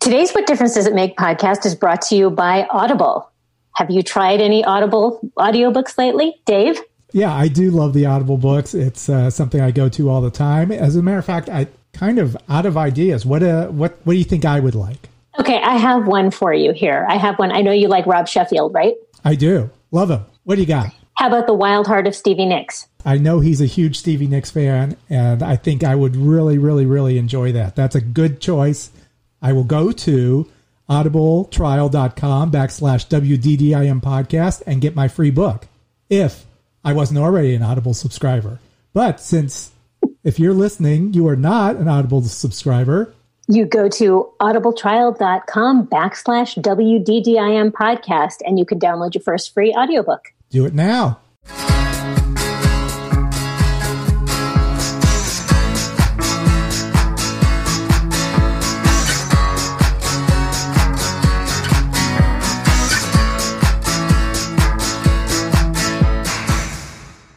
Today's 0.00 0.32
What 0.32 0.46
Difference 0.46 0.72
Does 0.72 0.86
It 0.86 0.94
Make 0.94 1.18
podcast 1.18 1.66
is 1.66 1.74
brought 1.74 2.00
to 2.02 2.16
you 2.16 2.30
by 2.30 2.66
Audible. 2.70 3.30
Have 3.76 3.90
you 3.90 4.02
tried 4.02 4.40
any 4.40 4.64
Audible 4.64 5.20
audiobooks 5.38 5.98
lately, 5.98 6.40
Dave? 6.46 6.80
Yeah, 7.12 7.34
I 7.34 7.48
do 7.48 7.70
love 7.70 7.92
the 7.92 8.06
Audible 8.06 8.38
books. 8.38 8.72
It's 8.72 9.10
uh, 9.10 9.28
something 9.28 9.60
I 9.60 9.72
go 9.72 9.90
to 9.90 10.08
all 10.08 10.22
the 10.22 10.30
time. 10.30 10.72
As 10.72 10.96
a 10.96 11.02
matter 11.02 11.18
of 11.18 11.26
fact, 11.26 11.50
I 11.50 11.66
kind 11.92 12.18
of 12.18 12.34
out 12.48 12.64
of 12.64 12.78
ideas. 12.78 13.26
What 13.26 13.42
uh, 13.42 13.66
what 13.66 13.98
what 14.04 14.14
do 14.14 14.18
you 14.18 14.24
think 14.24 14.46
I 14.46 14.58
would 14.58 14.74
like? 14.74 15.10
Okay, 15.38 15.60
I 15.60 15.76
have 15.76 16.06
one 16.06 16.30
for 16.30 16.54
you 16.54 16.72
here. 16.72 17.06
I 17.06 17.18
have 17.18 17.38
one. 17.38 17.52
I 17.52 17.60
know 17.60 17.72
you 17.72 17.88
like 17.88 18.06
Rob 18.06 18.26
Sheffield, 18.26 18.72
right? 18.72 18.94
I 19.22 19.34
do. 19.34 19.68
Love 19.90 20.10
him. 20.10 20.24
What 20.44 20.54
do 20.54 20.62
you 20.62 20.66
got? 20.66 20.94
How 21.18 21.26
about 21.26 21.46
The 21.46 21.52
Wild 21.52 21.86
Heart 21.86 22.06
of 22.06 22.16
Stevie 22.16 22.46
Nicks? 22.46 22.88
I 23.04 23.18
know 23.18 23.40
he's 23.40 23.60
a 23.60 23.66
huge 23.66 23.98
Stevie 23.98 24.28
Nicks 24.28 24.50
fan, 24.50 24.96
and 25.10 25.42
I 25.42 25.56
think 25.56 25.84
I 25.84 25.94
would 25.94 26.16
really, 26.16 26.56
really, 26.56 26.86
really 26.86 27.18
enjoy 27.18 27.52
that. 27.52 27.76
That's 27.76 27.94
a 27.94 28.00
good 28.00 28.40
choice. 28.40 28.90
I 29.42 29.52
will 29.52 29.64
go 29.64 29.92
to 29.92 30.50
audibletrial.com 30.88 32.50
backslash 32.50 33.06
WDDIM 33.08 34.00
podcast 34.02 34.62
and 34.66 34.80
get 34.80 34.96
my 34.96 35.08
free 35.08 35.30
book 35.30 35.68
if 36.08 36.46
I 36.84 36.92
wasn't 36.92 37.20
already 37.20 37.54
an 37.54 37.62
Audible 37.62 37.94
subscriber. 37.94 38.58
But 38.92 39.20
since 39.20 39.70
if 40.24 40.38
you're 40.38 40.54
listening, 40.54 41.14
you 41.14 41.28
are 41.28 41.36
not 41.36 41.76
an 41.76 41.88
Audible 41.88 42.22
subscriber, 42.22 43.14
you 43.48 43.64
go 43.64 43.88
to 43.88 44.30
audibletrial.com 44.40 45.88
backslash 45.88 46.56
WDDIM 46.62 47.72
podcast 47.72 48.36
and 48.44 48.58
you 48.58 48.64
can 48.64 48.78
download 48.78 49.14
your 49.14 49.22
first 49.22 49.52
free 49.52 49.72
audiobook. 49.72 50.32
Do 50.50 50.66
it 50.66 50.74
now. 50.74 51.18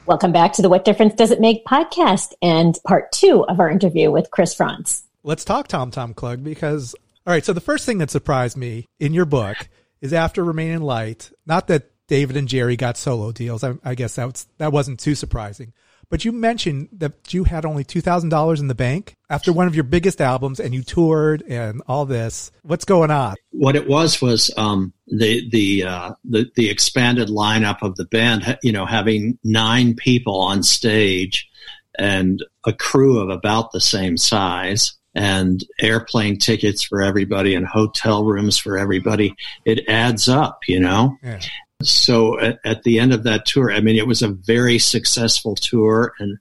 Welcome 0.05 0.33
back 0.33 0.51
to 0.53 0.61
the 0.61 0.67
What 0.67 0.83
Difference 0.83 1.13
Does 1.13 1.31
It 1.31 1.39
Make 1.39 1.63
podcast 1.63 2.33
and 2.41 2.77
part 2.85 3.13
two 3.13 3.45
of 3.45 3.61
our 3.61 3.69
interview 3.69 4.11
with 4.11 4.31
Chris 4.31 4.53
Frantz. 4.53 5.03
Let's 5.23 5.45
talk 5.45 5.69
Tom 5.69 5.91
Tom 5.91 6.13
Club 6.13 6.43
because, 6.43 6.93
all 7.25 7.31
right, 7.31 7.45
so 7.45 7.53
the 7.53 7.61
first 7.61 7.85
thing 7.85 7.99
that 7.99 8.11
surprised 8.11 8.57
me 8.57 8.89
in 8.99 9.13
your 9.13 9.23
book 9.23 9.55
is 10.01 10.11
after 10.11 10.43
Remain 10.43 10.71
in 10.71 10.81
Light, 10.81 11.31
not 11.45 11.67
that 11.67 11.89
David 12.09 12.35
and 12.35 12.49
Jerry 12.49 12.75
got 12.75 12.97
solo 12.97 13.31
deals. 13.31 13.63
I, 13.63 13.75
I 13.81 13.95
guess 13.95 14.15
that, 14.15 14.25
was, 14.25 14.45
that 14.57 14.73
wasn't 14.73 14.99
too 14.99 15.15
surprising. 15.15 15.71
But 16.09 16.25
you 16.25 16.31
mentioned 16.31 16.89
that 16.93 17.33
you 17.33 17.43
had 17.45 17.65
only 17.65 17.83
$2,000 17.83 18.59
in 18.59 18.67
the 18.67 18.75
bank 18.75 19.15
after 19.29 19.51
one 19.51 19.67
of 19.67 19.75
your 19.75 19.83
biggest 19.83 20.21
albums 20.21 20.59
and 20.59 20.73
you 20.73 20.83
toured 20.83 21.43
and 21.47 21.81
all 21.87 22.05
this. 22.05 22.51
What's 22.61 22.85
going 22.85 23.11
on? 23.11 23.35
What 23.51 23.75
it 23.75 23.87
was 23.87 24.21
was 24.21 24.51
um, 24.57 24.93
the 25.07 25.49
the, 25.49 25.83
uh, 25.83 26.11
the 26.23 26.49
the 26.55 26.69
expanded 26.69 27.29
lineup 27.29 27.81
of 27.81 27.95
the 27.95 28.05
band, 28.05 28.57
you 28.63 28.71
know, 28.71 28.85
having 28.85 29.37
nine 29.43 29.95
people 29.95 30.39
on 30.41 30.63
stage 30.63 31.49
and 31.97 32.43
a 32.65 32.73
crew 32.73 33.19
of 33.19 33.29
about 33.29 33.71
the 33.71 33.81
same 33.81 34.17
size 34.17 34.93
and 35.15 35.63
airplane 35.79 36.37
tickets 36.37 36.83
for 36.83 37.01
everybody 37.01 37.53
and 37.55 37.67
hotel 37.67 38.23
rooms 38.23 38.57
for 38.57 38.77
everybody. 38.77 39.35
It 39.65 39.87
adds 39.87 40.27
up, 40.27 40.61
you 40.67 40.79
know? 40.79 41.17
Yeah. 41.23 41.39
So 41.81 42.39
at, 42.39 42.59
at, 42.63 42.83
the 42.83 42.99
end 42.99 43.13
of 43.13 43.23
that 43.23 43.45
tour, 43.45 43.71
I 43.71 43.81
mean, 43.81 43.97
it 43.97 44.07
was 44.07 44.21
a 44.21 44.29
very 44.29 44.79
successful 44.79 45.55
tour 45.55 46.13
and 46.19 46.37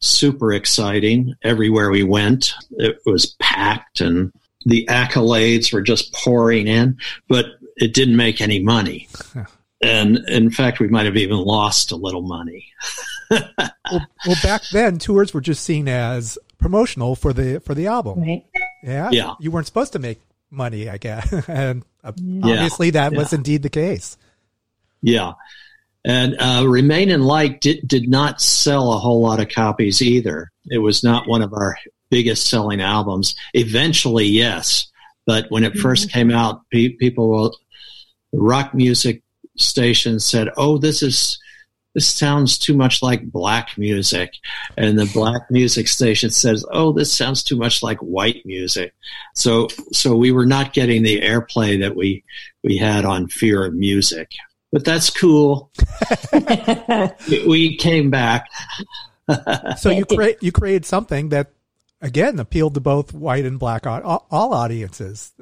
super 0.00 0.52
exciting 0.52 1.34
everywhere 1.42 1.90
we 1.90 2.02
went. 2.02 2.52
It 2.72 2.98
was 3.06 3.34
packed 3.40 4.00
and 4.00 4.32
the 4.66 4.86
accolades 4.90 5.72
were 5.72 5.82
just 5.82 6.12
pouring 6.12 6.66
in, 6.66 6.98
but 7.28 7.46
it 7.76 7.94
didn't 7.94 8.16
make 8.16 8.40
any 8.40 8.62
money. 8.62 9.08
and 9.82 10.18
in 10.28 10.50
fact, 10.50 10.80
we 10.80 10.88
might 10.88 11.06
have 11.06 11.16
even 11.16 11.38
lost 11.38 11.92
a 11.92 11.96
little 11.96 12.22
money. 12.22 12.66
well, 13.30 14.06
well, 14.26 14.36
back 14.42 14.62
then, 14.72 14.98
tours 14.98 15.32
were 15.32 15.40
just 15.40 15.64
seen 15.64 15.88
as 15.88 16.38
promotional 16.58 17.16
for 17.16 17.32
the 17.32 17.60
for 17.60 17.74
the 17.74 17.86
album. 17.86 18.20
Right. 18.20 18.44
Yeah. 18.82 19.10
Yeah. 19.10 19.34
You 19.40 19.50
weren't 19.50 19.66
supposed 19.66 19.92
to 19.94 19.98
make 19.98 20.20
money, 20.50 20.88
I 20.88 20.98
guess, 20.98 21.32
and 21.48 21.84
uh, 22.04 22.12
obviously 22.42 22.90
that 22.90 23.12
yeah. 23.12 23.18
was 23.18 23.32
indeed 23.32 23.62
the 23.62 23.70
case. 23.70 24.16
Yeah. 25.02 25.32
And 26.04 26.36
uh, 26.40 26.64
Remain 26.66 27.10
in 27.10 27.22
Light 27.22 27.60
did, 27.60 27.86
did 27.86 28.08
not 28.08 28.40
sell 28.40 28.92
a 28.92 28.98
whole 28.98 29.20
lot 29.20 29.40
of 29.40 29.48
copies 29.48 30.02
either. 30.02 30.50
It 30.66 30.78
was 30.78 31.04
not 31.04 31.28
one 31.28 31.42
of 31.42 31.52
our 31.52 31.76
biggest 32.10 32.48
selling 32.48 32.80
albums. 32.80 33.34
Eventually, 33.54 34.26
yes, 34.26 34.88
but 35.26 35.46
when 35.50 35.64
it 35.64 35.72
mm-hmm. 35.72 35.82
first 35.82 36.10
came 36.10 36.30
out, 36.30 36.62
pe- 36.70 36.90
people, 36.90 37.56
rock 38.32 38.74
music 38.74 39.22
stations 39.56 40.24
said, 40.24 40.48
"Oh, 40.56 40.78
this 40.78 41.02
is." 41.02 41.38
This 41.94 42.08
sounds 42.08 42.56
too 42.56 42.74
much 42.74 43.02
like 43.02 43.30
black 43.30 43.76
music. 43.76 44.32
And 44.78 44.98
the 44.98 45.10
black 45.12 45.42
music 45.50 45.88
station 45.88 46.30
says, 46.30 46.64
Oh, 46.72 46.90
this 46.90 47.12
sounds 47.12 47.42
too 47.42 47.54
much 47.54 47.82
like 47.82 47.98
white 47.98 48.46
music. 48.46 48.94
So, 49.34 49.68
so 49.92 50.16
we 50.16 50.32
were 50.32 50.46
not 50.46 50.72
getting 50.72 51.02
the 51.02 51.20
airplay 51.20 51.78
that 51.80 51.94
we, 51.94 52.24
we 52.64 52.78
had 52.78 53.04
on 53.04 53.28
Fear 53.28 53.66
of 53.66 53.74
Music 53.74 54.30
but 54.72 54.84
that's 54.84 55.10
cool. 55.10 55.70
we 57.46 57.76
came 57.76 58.10
back. 58.10 58.48
so 59.78 59.90
you 59.90 60.04
create 60.10 60.42
you 60.42 60.50
created 60.50 60.86
something 60.86 61.28
that 61.28 61.52
again 62.00 62.38
appealed 62.38 62.74
to 62.74 62.80
both 62.80 63.12
white 63.12 63.44
and 63.44 63.58
black 63.58 63.86
all, 63.86 64.26
all 64.30 64.54
audiences. 64.54 65.32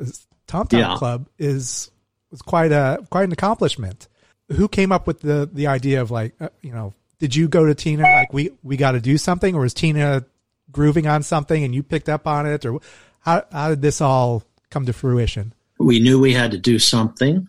Tom 0.47 0.67
Tom 0.67 0.81
yeah. 0.81 0.97
Club 0.97 1.29
is 1.39 1.91
was 2.31 2.43
quite 2.43 2.73
a 2.73 3.07
quite 3.11 3.25
an 3.25 3.33
accomplishment. 3.33 4.09
Who 4.51 4.67
came 4.67 4.91
up 4.91 5.07
with 5.07 5.21
the 5.21 5.49
the 5.51 5.69
idea 5.69 6.03
of 6.03 6.11
like 6.11 6.35
uh, 6.41 6.49
you 6.61 6.73
know 6.73 6.93
did 7.21 7.37
you 7.37 7.49
go 7.49 7.67
to 7.67 7.75
Tina 7.75 8.03
like 8.03 8.33
we 8.33 8.51
we 8.65 8.77
got 8.77 8.93
to 8.93 9.01
do 9.01 9.17
something 9.17 9.55
or 9.55 9.61
was 9.61 9.75
Tina 9.75 10.25
grooving 10.73 11.07
on 11.07 11.23
something 11.23 11.63
and 11.63 11.75
you 11.75 11.83
picked 11.83 12.09
up 12.09 12.27
on 12.27 12.47
it 12.47 12.67
or 12.67 12.81
how 13.21 13.45
how 13.53 13.69
did 13.69 13.81
this 13.81 14.01
all 14.01 14.43
come 14.71 14.87
to 14.87 14.93
fruition? 14.93 15.55
We 15.79 16.01
knew 16.01 16.21
we 16.21 16.35
had 16.35 16.51
to 16.51 16.59
do 16.59 16.79
something 16.79 17.47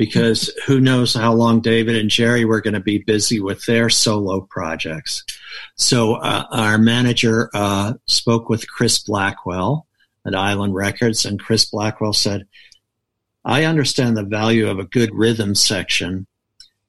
because 0.00 0.50
who 0.66 0.80
knows 0.80 1.12
how 1.12 1.30
long 1.30 1.60
David 1.60 1.94
and 1.94 2.08
Jerry 2.08 2.46
were 2.46 2.62
going 2.62 2.72
to 2.72 2.80
be 2.80 2.96
busy 2.96 3.38
with 3.38 3.66
their 3.66 3.90
solo 3.90 4.40
projects. 4.40 5.22
So 5.76 6.14
uh, 6.14 6.46
our 6.50 6.78
manager 6.78 7.50
uh, 7.52 7.92
spoke 8.06 8.48
with 8.48 8.66
Chris 8.66 8.98
Blackwell 8.98 9.86
at 10.26 10.34
Island 10.34 10.74
Records, 10.74 11.26
and 11.26 11.38
Chris 11.38 11.66
Blackwell 11.66 12.14
said, 12.14 12.46
I 13.44 13.64
understand 13.64 14.16
the 14.16 14.22
value 14.22 14.70
of 14.70 14.78
a 14.78 14.86
good 14.86 15.14
rhythm 15.14 15.54
section. 15.54 16.26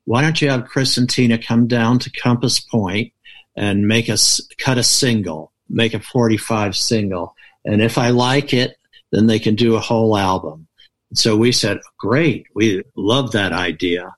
Why 0.05 0.21
don't 0.21 0.41
you 0.41 0.49
have 0.49 0.69
Chris 0.69 0.95
and 0.95 1.09
Tina 1.09 1.37
come 1.37 1.67
down 1.67 1.99
to 1.99 2.11
Compass 2.11 2.61
Point 2.61 3.11
and 3.57 3.89
make 3.89 4.09
us 4.09 4.39
cut 4.57 4.77
a 4.77 4.83
single, 4.83 5.51
make 5.67 5.93
a 5.93 5.99
45 5.99 6.77
single. 6.77 7.35
And 7.65 7.81
if 7.81 7.97
I 7.97 8.11
like 8.11 8.53
it, 8.53 8.77
then 9.11 9.27
they 9.27 9.39
can 9.39 9.55
do 9.55 9.75
a 9.75 9.81
whole 9.81 10.15
album. 10.15 10.69
So 11.13 11.35
we 11.35 11.51
said, 11.51 11.79
great, 11.97 12.47
we 12.55 12.83
love 12.95 13.31
that 13.31 13.51
idea. 13.51 14.13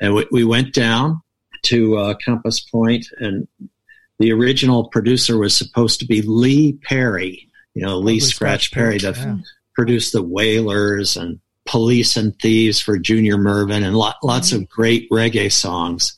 And 0.00 0.14
we, 0.14 0.26
we 0.30 0.44
went 0.44 0.74
down 0.74 1.20
to 1.64 1.96
uh, 1.96 2.14
Compass 2.24 2.60
Point, 2.60 3.06
and 3.18 3.46
the 4.18 4.32
original 4.32 4.88
producer 4.88 5.38
was 5.38 5.56
supposed 5.56 6.00
to 6.00 6.06
be 6.06 6.22
Lee 6.22 6.74
Perry, 6.82 7.48
you 7.74 7.82
know, 7.82 7.98
Lee 7.98 8.20
Scratch, 8.20 8.66
Scratch 8.66 8.72
Perry, 8.72 8.98
that 8.98 9.16
yeah. 9.16 9.36
produced 9.74 10.12
the 10.12 10.22
Wailers 10.22 11.16
and 11.16 11.40
Police 11.66 12.16
and 12.16 12.38
Thieves 12.40 12.80
for 12.80 12.98
Junior 12.98 13.36
Murvin 13.36 13.84
and 13.84 13.96
lo- 13.96 14.12
lots 14.22 14.50
mm-hmm. 14.50 14.62
of 14.62 14.68
great 14.68 15.10
reggae 15.10 15.50
songs 15.50 16.16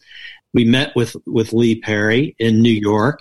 we 0.55 0.65
met 0.65 0.95
with 0.97 1.17
with 1.27 1.53
Lee 1.53 1.81
Perry 1.81 2.35
in 2.39 2.63
New 2.63 2.73
York, 2.73 3.21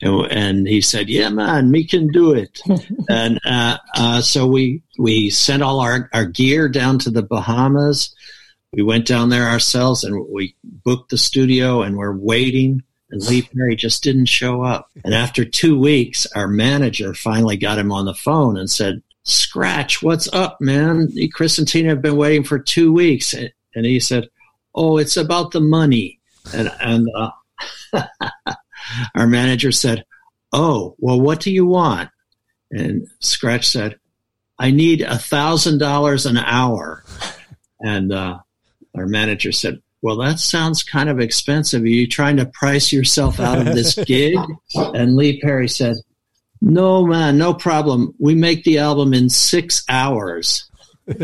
and, 0.00 0.26
and 0.30 0.68
he 0.68 0.80
said, 0.80 1.08
"Yeah, 1.08 1.28
man, 1.28 1.70
me 1.70 1.84
can 1.84 2.08
do 2.08 2.32
it." 2.32 2.60
and 3.08 3.40
uh, 3.44 3.78
uh, 3.96 4.20
so 4.20 4.46
we 4.46 4.82
we 4.98 5.30
sent 5.30 5.62
all 5.62 5.80
our 5.80 6.08
our 6.12 6.24
gear 6.24 6.68
down 6.68 6.98
to 7.00 7.10
the 7.10 7.22
Bahamas. 7.22 8.14
We 8.72 8.82
went 8.82 9.06
down 9.06 9.28
there 9.28 9.48
ourselves, 9.48 10.04
and 10.04 10.26
we 10.30 10.56
booked 10.62 11.10
the 11.10 11.18
studio, 11.18 11.82
and 11.82 11.96
we're 11.96 12.16
waiting. 12.16 12.82
And 13.10 13.22
Lee 13.28 13.42
Perry 13.42 13.76
just 13.76 14.02
didn't 14.02 14.26
show 14.26 14.62
up. 14.62 14.88
And 15.04 15.12
after 15.12 15.44
two 15.44 15.78
weeks, 15.78 16.26
our 16.34 16.48
manager 16.48 17.12
finally 17.12 17.58
got 17.58 17.78
him 17.78 17.92
on 17.92 18.06
the 18.06 18.14
phone 18.14 18.56
and 18.56 18.70
said, 18.70 19.02
Scratch, 19.24 20.02
what's 20.02 20.32
up, 20.32 20.58
man? 20.62 21.10
Chris 21.34 21.58
and 21.58 21.68
Tina 21.68 21.90
have 21.90 22.00
been 22.00 22.16
waiting 22.16 22.42
for 22.42 22.58
two 22.58 22.90
weeks. 22.90 23.34
And 23.34 23.84
he 23.84 24.00
said, 24.00 24.30
Oh, 24.74 24.96
it's 24.96 25.18
about 25.18 25.50
the 25.50 25.60
money 25.60 26.22
and 26.52 26.70
and 26.80 27.08
uh, 27.16 27.30
our 29.14 29.26
manager 29.26 29.72
said, 29.72 30.04
"Oh, 30.52 30.94
well, 30.98 31.20
what 31.20 31.40
do 31.40 31.52
you 31.52 31.66
want?" 31.66 32.10
And 32.70 33.06
Scratch 33.20 33.68
said, 33.68 33.96
"I 34.58 34.70
need 34.70 35.02
a 35.02 35.18
thousand 35.18 35.78
dollars 35.78 36.26
an 36.26 36.36
hour." 36.36 37.04
And 37.80 38.12
uh, 38.12 38.38
our 38.96 39.06
manager 39.06 39.52
said, 39.52 39.80
"Well, 40.02 40.16
that 40.18 40.38
sounds 40.38 40.82
kind 40.82 41.08
of 41.08 41.20
expensive. 41.20 41.82
Are 41.82 41.86
you 41.86 42.06
trying 42.06 42.36
to 42.38 42.46
price 42.46 42.92
yourself 42.92 43.40
out 43.40 43.58
of 43.58 43.74
this 43.74 43.94
gig?" 44.06 44.38
and 44.74 45.16
Lee 45.16 45.40
Perry 45.40 45.68
said, 45.68 45.96
"No, 46.60 47.06
man, 47.06 47.38
no 47.38 47.54
problem. 47.54 48.14
We 48.18 48.34
make 48.34 48.64
the 48.64 48.78
album 48.78 49.14
in 49.14 49.28
six 49.28 49.84
hours." 49.88 50.68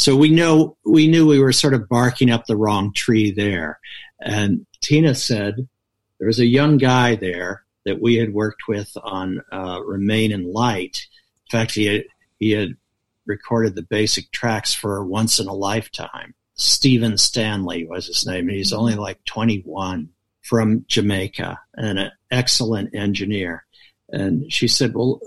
So 0.00 0.16
we 0.16 0.30
know 0.30 0.78
we 0.82 1.08
knew 1.08 1.26
we 1.26 1.40
were 1.40 1.52
sort 1.52 1.74
of 1.74 1.86
barking 1.86 2.30
up 2.30 2.46
the 2.46 2.56
wrong 2.56 2.94
tree 2.94 3.32
there. 3.32 3.78
And 4.18 4.64
Tina 4.80 5.14
said 5.14 5.68
there 6.20 6.26
was 6.26 6.38
a 6.38 6.46
young 6.46 6.76
guy 6.76 7.16
there 7.16 7.64
that 7.86 8.00
we 8.00 8.16
had 8.16 8.32
worked 8.32 8.68
with 8.68 8.94
on 9.02 9.42
uh, 9.50 9.80
Remain 9.82 10.32
in 10.32 10.52
Light. 10.52 11.06
In 11.46 11.58
fact, 11.58 11.72
he 11.72 11.86
had, 11.86 12.04
he 12.38 12.50
had 12.50 12.76
recorded 13.26 13.74
the 13.74 13.82
basic 13.82 14.30
tracks 14.30 14.74
for 14.74 15.02
Once 15.04 15.40
in 15.40 15.48
a 15.48 15.54
Lifetime. 15.54 16.34
Steven 16.54 17.16
Stanley 17.16 17.86
was 17.86 18.06
his 18.06 18.26
name. 18.26 18.48
He's 18.48 18.74
only 18.74 18.96
like 18.96 19.24
21 19.24 20.10
from 20.42 20.84
Jamaica 20.88 21.58
and 21.74 21.98
an 21.98 22.12
excellent 22.30 22.94
engineer. 22.94 23.64
And 24.10 24.52
she 24.52 24.68
said, 24.68 24.94
Well, 24.94 25.20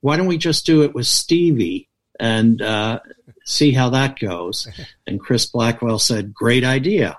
why 0.00 0.16
don't 0.16 0.26
we 0.26 0.38
just 0.38 0.64
do 0.64 0.82
it 0.82 0.94
with 0.94 1.06
Stevie? 1.06 1.88
And 2.18 2.62
uh, 2.62 3.00
see 3.44 3.72
how 3.72 3.90
that 3.90 4.18
goes. 4.18 4.66
And 5.06 5.20
Chris 5.20 5.44
Blackwell 5.44 5.98
said, 5.98 6.32
Great 6.32 6.62
idea. 6.62 7.18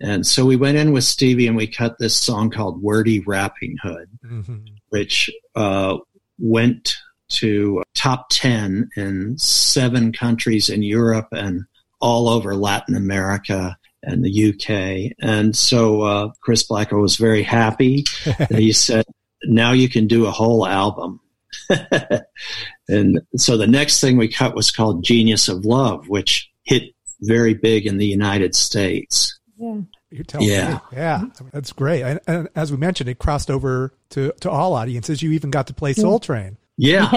And 0.00 0.26
so 0.26 0.44
we 0.44 0.56
went 0.56 0.78
in 0.78 0.92
with 0.92 1.04
Stevie 1.04 1.46
and 1.46 1.56
we 1.56 1.66
cut 1.66 1.98
this 1.98 2.16
song 2.16 2.50
called 2.50 2.82
Wordy 2.82 3.20
Rappinghood, 3.22 4.06
mm-hmm. 4.24 4.58
which 4.90 5.30
uh, 5.56 5.98
went 6.38 6.96
to 7.30 7.82
top 7.94 8.26
10 8.30 8.90
in 8.96 9.36
seven 9.38 10.12
countries 10.12 10.68
in 10.68 10.82
Europe 10.82 11.28
and 11.32 11.64
all 12.00 12.28
over 12.28 12.54
Latin 12.54 12.94
America 12.94 13.76
and 14.02 14.24
the 14.24 14.50
UK. 14.50 15.12
And 15.20 15.54
so 15.56 16.02
uh, 16.02 16.28
Chris 16.40 16.62
Blackwell 16.62 17.00
was 17.00 17.16
very 17.16 17.42
happy. 17.42 18.04
he 18.50 18.72
said, 18.72 19.04
Now 19.44 19.72
you 19.72 19.88
can 19.88 20.06
do 20.06 20.26
a 20.26 20.30
whole 20.30 20.66
album. 20.66 21.20
and 22.88 23.20
so 23.36 23.56
the 23.56 23.66
next 23.66 24.00
thing 24.00 24.16
we 24.16 24.28
cut 24.28 24.54
was 24.54 24.70
called 24.70 25.04
Genius 25.04 25.48
of 25.48 25.64
Love, 25.64 26.08
which 26.08 26.50
hit 26.62 26.94
very 27.20 27.54
big 27.54 27.86
in 27.86 27.98
the 27.98 28.06
United 28.06 28.54
States. 28.54 29.37
Yeah. 29.58 29.80
You're 30.10 30.24
telling 30.24 30.48
yeah. 30.48 30.74
me. 30.74 30.78
Yeah. 30.92 31.24
That's 31.52 31.72
great. 31.72 32.02
And, 32.02 32.20
and, 32.26 32.48
as 32.54 32.70
we 32.70 32.78
mentioned, 32.78 33.08
it 33.08 33.18
crossed 33.18 33.50
over 33.50 33.92
to, 34.10 34.32
to 34.40 34.50
all 34.50 34.74
audiences. 34.74 35.22
You 35.22 35.32
even 35.32 35.50
got 35.50 35.66
to 35.66 35.74
play 35.74 35.92
Soul 35.92 36.20
Train. 36.20 36.56
Yeah. 36.76 37.10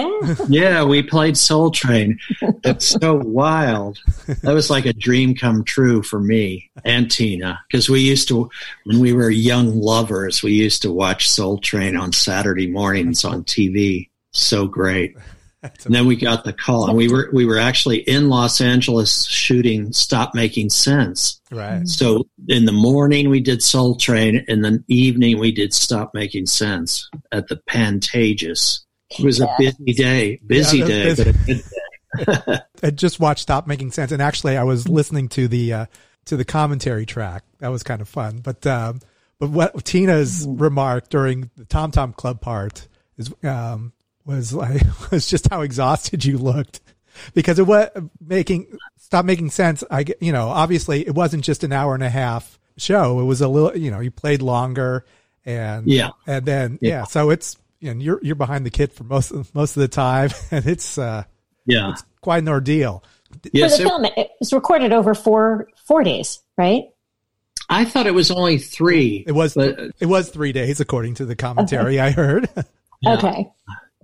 yeah, 0.48 0.82
we 0.84 1.02
played 1.04 1.38
Soul 1.38 1.70
Train. 1.70 2.18
It's 2.64 2.86
so 2.88 3.14
wild. 3.14 3.98
That 4.42 4.54
was 4.54 4.70
like 4.70 4.86
a 4.86 4.92
dream 4.92 5.36
come 5.36 5.64
true 5.64 6.02
for 6.02 6.18
me 6.18 6.70
and 6.84 7.10
Tina 7.10 7.60
because 7.68 7.88
we 7.88 8.00
used 8.00 8.28
to, 8.28 8.50
when 8.84 8.98
we 8.98 9.12
were 9.12 9.30
young 9.30 9.80
lovers, 9.80 10.42
we 10.42 10.52
used 10.52 10.82
to 10.82 10.92
watch 10.92 11.30
Soul 11.30 11.58
Train 11.58 11.96
on 11.96 12.12
Saturday 12.12 12.66
mornings 12.66 13.24
on 13.24 13.44
TV 13.44 14.08
so 14.32 14.66
great. 14.66 15.16
And 15.62 15.94
then 15.94 16.06
we 16.06 16.16
got 16.16 16.44
the 16.44 16.52
call, 16.52 16.88
and 16.88 16.96
we 16.96 17.08
were 17.08 17.30
we 17.32 17.46
were 17.46 17.58
actually 17.58 17.98
in 17.98 18.28
Los 18.28 18.60
Angeles 18.60 19.24
shooting 19.26 19.92
"Stop 19.92 20.34
Making 20.34 20.70
Sense." 20.70 21.40
Right. 21.50 21.86
So 21.86 22.28
in 22.48 22.64
the 22.64 22.72
morning 22.72 23.30
we 23.30 23.40
did 23.40 23.62
Soul 23.62 23.96
Train, 23.96 24.44
and 24.48 24.64
then 24.64 24.84
evening 24.88 25.38
we 25.38 25.52
did 25.52 25.72
"Stop 25.72 26.12
Making 26.14 26.46
Sense" 26.46 27.08
at 27.30 27.46
the 27.48 27.60
Pantages. 27.68 28.80
It 29.18 29.24
was 29.24 29.40
a 29.40 29.48
busy 29.58 29.92
day, 29.92 30.40
busy 30.46 30.78
yeah, 30.78 30.86
day, 30.86 31.04
busy. 31.04 31.24
but 31.24 31.34
a 31.34 31.44
good 31.44 31.62
day. 32.46 32.58
I 32.82 32.90
just 32.90 33.20
watched 33.20 33.42
"Stop 33.42 33.66
Making 33.68 33.92
Sense," 33.92 34.10
and 34.10 34.20
actually 34.20 34.56
I 34.56 34.64
was 34.64 34.88
listening 34.88 35.28
to 35.30 35.46
the 35.46 35.72
uh, 35.72 35.86
to 36.24 36.36
the 36.36 36.44
commentary 36.44 37.06
track. 37.06 37.44
That 37.60 37.68
was 37.68 37.82
kind 37.82 38.00
of 38.00 38.08
fun, 38.08 38.38
but. 38.38 38.66
Um, 38.66 39.00
but 39.38 39.50
what 39.50 39.84
Tina's 39.84 40.46
mm. 40.46 40.60
remark 40.60 41.08
during 41.08 41.50
the 41.56 41.64
Tom 41.64 41.90
Tom 41.90 42.12
Club 42.12 42.40
part 42.40 42.86
is 43.18 43.34
um, 43.42 43.92
was 44.24 44.52
like 44.52 44.82
was 45.10 45.26
just 45.26 45.48
how 45.50 45.62
exhausted 45.62 46.24
you 46.24 46.38
looked 46.38 46.80
because 47.34 47.58
it 47.58 47.66
was 47.66 47.88
making 48.20 48.78
stop 48.98 49.24
making 49.24 49.50
sense. 49.50 49.84
I 49.90 50.04
you 50.20 50.32
know 50.32 50.48
obviously 50.48 51.06
it 51.06 51.14
wasn't 51.14 51.44
just 51.44 51.64
an 51.64 51.72
hour 51.72 51.94
and 51.94 52.02
a 52.02 52.10
half 52.10 52.58
show. 52.76 53.20
It 53.20 53.24
was 53.24 53.40
a 53.40 53.48
little 53.48 53.76
you 53.76 53.90
know 53.90 54.00
you 54.00 54.10
played 54.10 54.42
longer 54.42 55.04
and 55.44 55.86
yeah 55.88 56.10
and 56.26 56.46
then 56.46 56.78
yeah, 56.80 56.88
yeah 56.90 57.04
so 57.04 57.30
it's 57.30 57.56
you 57.80 57.92
know, 57.92 58.00
you're 58.00 58.20
you're 58.22 58.36
behind 58.36 58.64
the 58.64 58.70
kit 58.70 58.92
for 58.92 59.04
most 59.04 59.32
most 59.54 59.76
of 59.76 59.80
the 59.80 59.88
time 59.88 60.30
and 60.50 60.66
it's 60.66 60.98
uh 60.98 61.24
yeah 61.66 61.90
it's 61.92 62.04
quite 62.20 62.42
an 62.42 62.48
ordeal. 62.48 63.04
Yes, 63.52 63.76
for 63.76 63.82
the 63.82 63.88
film, 63.88 64.04
it 64.04 64.30
was 64.40 64.52
recorded 64.52 64.92
over 64.92 65.14
four 65.14 65.68
four 65.86 66.04
days, 66.04 66.40
right? 66.56 66.84
I 67.68 67.84
thought 67.84 68.06
it 68.06 68.14
was 68.14 68.30
only 68.30 68.58
three. 68.58 69.24
It 69.26 69.32
was 69.32 69.54
but, 69.54 69.78
it 69.98 70.06
was 70.06 70.28
three 70.28 70.52
days 70.52 70.80
according 70.80 71.14
to 71.14 71.24
the 71.24 71.36
commentary 71.36 71.98
okay. 71.98 72.00
I 72.00 72.10
heard. 72.10 72.48
Yeah. 73.04 73.14
Okay. 73.14 73.50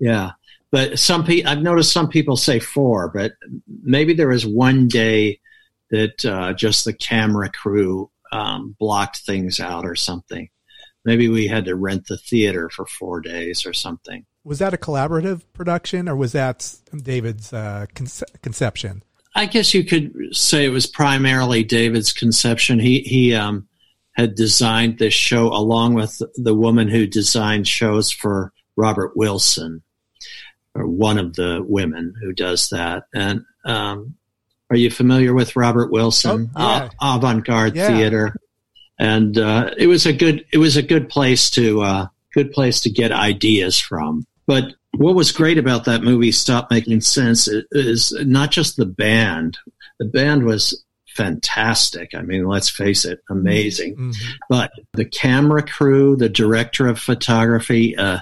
Yeah, 0.00 0.32
but 0.70 0.98
some 0.98 1.24
people 1.24 1.50
I've 1.50 1.62
noticed 1.62 1.92
some 1.92 2.08
people 2.08 2.36
say 2.36 2.60
four, 2.60 3.08
but 3.08 3.32
maybe 3.82 4.14
there 4.14 4.28
was 4.28 4.46
one 4.46 4.88
day 4.88 5.40
that 5.90 6.24
uh, 6.24 6.52
just 6.52 6.84
the 6.84 6.92
camera 6.92 7.50
crew 7.50 8.10
um, 8.32 8.76
blocked 8.78 9.18
things 9.18 9.60
out 9.60 9.84
or 9.86 9.94
something. 9.94 10.48
Maybe 11.04 11.28
we 11.28 11.46
had 11.46 11.64
to 11.66 11.76
rent 11.76 12.06
the 12.06 12.18
theater 12.18 12.68
for 12.68 12.84
four 12.84 13.20
days 13.20 13.64
or 13.64 13.72
something. 13.72 14.26
Was 14.44 14.58
that 14.58 14.74
a 14.74 14.76
collaborative 14.76 15.42
production 15.52 16.08
or 16.08 16.16
was 16.16 16.32
that 16.32 16.74
David's 17.02 17.52
uh, 17.52 17.86
conce- 17.94 18.24
conception? 18.42 19.02
I 19.34 19.46
guess 19.46 19.72
you 19.72 19.84
could 19.84 20.12
say 20.32 20.64
it 20.64 20.70
was 20.70 20.86
primarily 20.86 21.62
David's 21.62 22.12
conception. 22.12 22.78
He 22.78 23.00
he 23.00 23.34
um, 23.34 23.68
had 24.12 24.34
designed 24.34 24.98
this 24.98 25.14
show 25.14 25.46
along 25.48 25.94
with 25.94 26.20
the 26.34 26.54
woman 26.54 26.88
who 26.88 27.06
designed 27.06 27.68
shows 27.68 28.10
for 28.10 28.52
Robert 28.76 29.16
Wilson, 29.16 29.82
or 30.78 30.86
one 30.86 31.18
of 31.18 31.34
the 31.34 31.62
women 31.66 32.14
who 32.22 32.32
does 32.32 32.68
that. 32.70 33.04
And 33.12 33.42
um, 33.64 34.14
are 34.70 34.76
you 34.76 34.90
familiar 34.90 35.34
with 35.34 35.56
Robert 35.56 35.90
Wilson? 35.90 36.50
Oh, 36.54 36.60
yeah. 36.60 36.88
uh, 37.00 37.16
avant-garde 37.16 37.74
Yeah. 37.76 37.88
theater, 37.88 38.34
and 38.98 39.36
uh, 39.38 39.70
it 39.76 39.86
was 39.88 40.06
a 40.06 40.12
good 40.12 40.44
it 40.52 40.58
was 40.58 40.76
a 40.76 40.82
good 40.82 41.08
place 41.08 41.50
to 41.50 41.82
uh, 41.82 42.06
good 42.34 42.52
place 42.52 42.80
to 42.82 42.90
get 42.90 43.12
ideas 43.12 43.78
from. 43.78 44.26
But 44.46 44.74
what 44.96 45.14
was 45.14 45.32
great 45.32 45.58
about 45.58 45.84
that 45.84 46.02
movie, 46.02 46.32
Stop 46.32 46.70
Making 46.70 47.00
Sense, 47.00 47.48
is 47.72 48.12
not 48.24 48.50
just 48.50 48.76
the 48.76 48.86
band. 48.86 49.58
The 49.98 50.06
band 50.06 50.44
was 50.44 50.84
fantastic. 51.16 52.14
I 52.14 52.22
mean, 52.22 52.46
let's 52.46 52.70
face 52.70 53.04
it, 53.04 53.20
amazing. 53.28 53.96
Mhm. 53.96 54.16
But 54.48 54.70
the 54.94 55.04
camera 55.04 55.62
crew, 55.62 56.16
the 56.16 56.28
director 56.28 56.86
of 56.88 56.98
photography, 56.98 57.96
uh, 57.96 58.18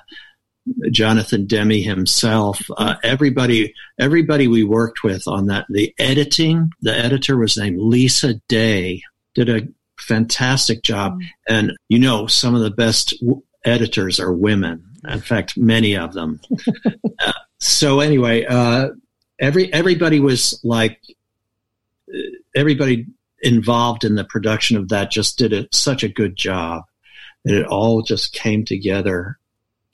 Jonathan 0.91 1.47
Demme 1.47 1.83
himself, 1.83 2.61
uh, 2.77 2.97
everybody, 3.03 3.75
everybody 3.99 4.49
we 4.49 4.65
worked 4.65 5.05
with 5.05 5.29
on 5.29 5.47
that, 5.47 5.67
the 5.69 5.95
editing, 5.99 6.71
the 6.81 6.97
editor 6.97 7.37
was 7.37 7.57
named 7.57 7.79
Lisa 7.79 8.35
Day, 8.49 9.03
did 9.35 9.49
a 9.49 9.69
fantastic 9.99 10.83
job. 10.83 11.19
And 11.49 11.73
you 11.89 11.99
know, 11.99 12.27
some 12.27 12.55
of 12.55 12.63
the 12.63 12.71
best 12.71 13.15
w- 13.21 13.43
editors 13.65 14.19
are 14.21 14.33
women. 14.33 14.85
In 15.09 15.21
fact, 15.21 15.57
many 15.57 15.97
of 15.97 16.13
them. 16.15 16.41
uh, 17.21 17.33
so 17.59 18.01
anyway, 18.01 18.45
uh, 18.45 18.89
every 19.39 19.73
everybody 19.73 20.21
was 20.21 20.61
like 20.65 21.01
uh, 22.13 22.19
everybody 22.55 23.07
involved 23.41 24.05
in 24.05 24.15
the 24.15 24.25
production 24.25 24.77
of 24.77 24.89
that 24.89 25.11
just 25.11 25.39
did 25.39 25.53
a, 25.53 25.69
such 25.71 26.03
a 26.03 26.09
good 26.09 26.35
job 26.35 26.85
that 27.45 27.61
it 27.61 27.67
all 27.67 28.03
just 28.03 28.33
came 28.33 28.65
together 28.65 29.39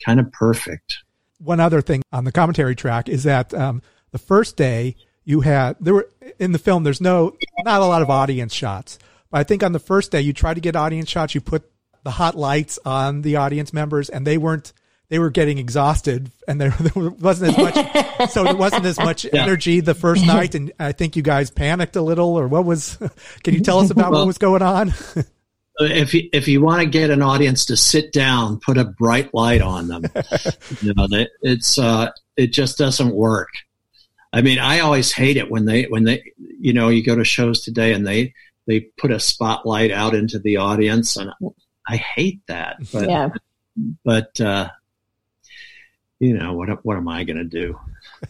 kind 0.05 0.21
of 0.21 0.31
perfect. 0.33 0.99
One 1.39 1.61
other 1.61 1.81
thing 1.81 2.03
on 2.13 2.25
the 2.25 2.33
commentary 2.33 2.77
track 2.77 3.09
is 3.09 3.25
that 3.25 3.53
um, 3.55 3.83
the 4.13 4.19
first 4.19 4.57
day 4.57 4.97
you 5.25 5.41
had 5.41 5.77
there 5.81 5.95
were 5.95 6.09
in 6.39 6.53
the 6.53 6.59
film. 6.59 6.85
There's 6.85 7.01
no 7.01 7.37
not 7.65 7.81
a 7.81 7.87
lot 7.87 8.03
of 8.03 8.11
audience 8.11 8.55
shots, 8.55 8.99
but 9.31 9.41
I 9.41 9.45
think 9.45 9.63
on 9.63 9.73
the 9.73 9.79
first 9.79 10.11
day 10.11 10.21
you 10.21 10.33
tried 10.33 10.55
to 10.55 10.61
get 10.61 10.77
audience 10.77 11.09
shots. 11.09 11.35
You 11.35 11.41
put 11.41 11.65
the 12.03 12.11
hot 12.11 12.37
lights 12.37 12.79
on 12.85 13.23
the 13.23 13.37
audience 13.37 13.73
members, 13.73 14.09
and 14.09 14.27
they 14.27 14.39
weren't. 14.39 14.73
They 15.09 15.19
were 15.19 15.31
getting 15.31 15.59
exhausted, 15.59 16.31
and 16.49 16.59
there, 16.59 16.71
there 16.81 17.11
wasn't 17.11 17.59
as 17.59 17.59
much. 17.59 18.31
so 18.31 18.45
there 18.45 18.57
wasn't 18.57 18.87
as 18.87 18.99
much 18.99 19.27
energy 19.31 19.81
the 19.81 19.95
first 19.95 20.27
night, 20.27 20.55
and 20.55 20.73
I 20.79 20.93
think 20.93 21.17
you 21.17 21.23
guys 21.23 21.51
panicked 21.51 21.97
a 21.97 22.03
little, 22.03 22.39
or 22.39 22.49
what 22.49 22.65
was? 22.65 22.97
Can 23.43 23.55
you 23.55 23.61
tell 23.61 23.81
us 23.81 23.91
about 23.91 24.13
what 24.13 24.27
was 24.27 24.39
going 24.39 24.63
on? 24.63 24.95
If 25.79 26.13
you, 26.15 26.29
if 26.33 26.49
you 26.49 26.61
want 26.61 26.83
to 26.83 26.89
get 26.89 27.11
an 27.11 27.23
audience 27.23 27.65
to 27.67 27.77
sit 27.77 28.13
down, 28.13 28.61
put 28.61 28.77
a 28.77 28.85
bright 28.85 29.33
light 29.33 29.63
on 29.63 29.89
them. 29.89 30.03
you 30.83 30.93
know, 30.95 31.07
that 31.09 31.31
it's 31.41 31.79
uh, 31.79 32.11
it 32.37 32.53
just 32.53 32.79
doesn't 32.79 33.15
work. 33.15 33.49
I 34.33 34.43
mean, 34.43 34.59
I 34.59 34.81
always 34.81 35.13
hate 35.13 35.37
it 35.37 35.51
when 35.51 35.65
they 35.65 35.85
when 35.85 36.05
they 36.05 36.23
you 36.39 36.73
know 36.73 36.89
you 36.89 37.03
go 37.03 37.17
to 37.17 37.25
shows 37.25 37.63
today 37.63 37.93
and 37.93 38.07
they 38.07 38.35
they 38.67 38.81
put 38.81 39.11
a 39.11 39.19
spotlight 39.19 39.91
out 39.91 40.15
into 40.15 40.39
the 40.39 40.59
audience, 40.59 41.17
and 41.17 41.31
I 41.89 41.97
hate 41.97 42.41
that. 42.47 42.77
But 42.93 43.09
Yeah. 43.09 43.31
but 44.05 44.41
uh, 44.41 44.69
you 46.21 46.35
know 46.35 46.53
what 46.53 46.85
what 46.85 46.97
am 46.97 47.09
I 47.09 47.25
going 47.25 47.39
to 47.39 47.45
do? 47.45 47.79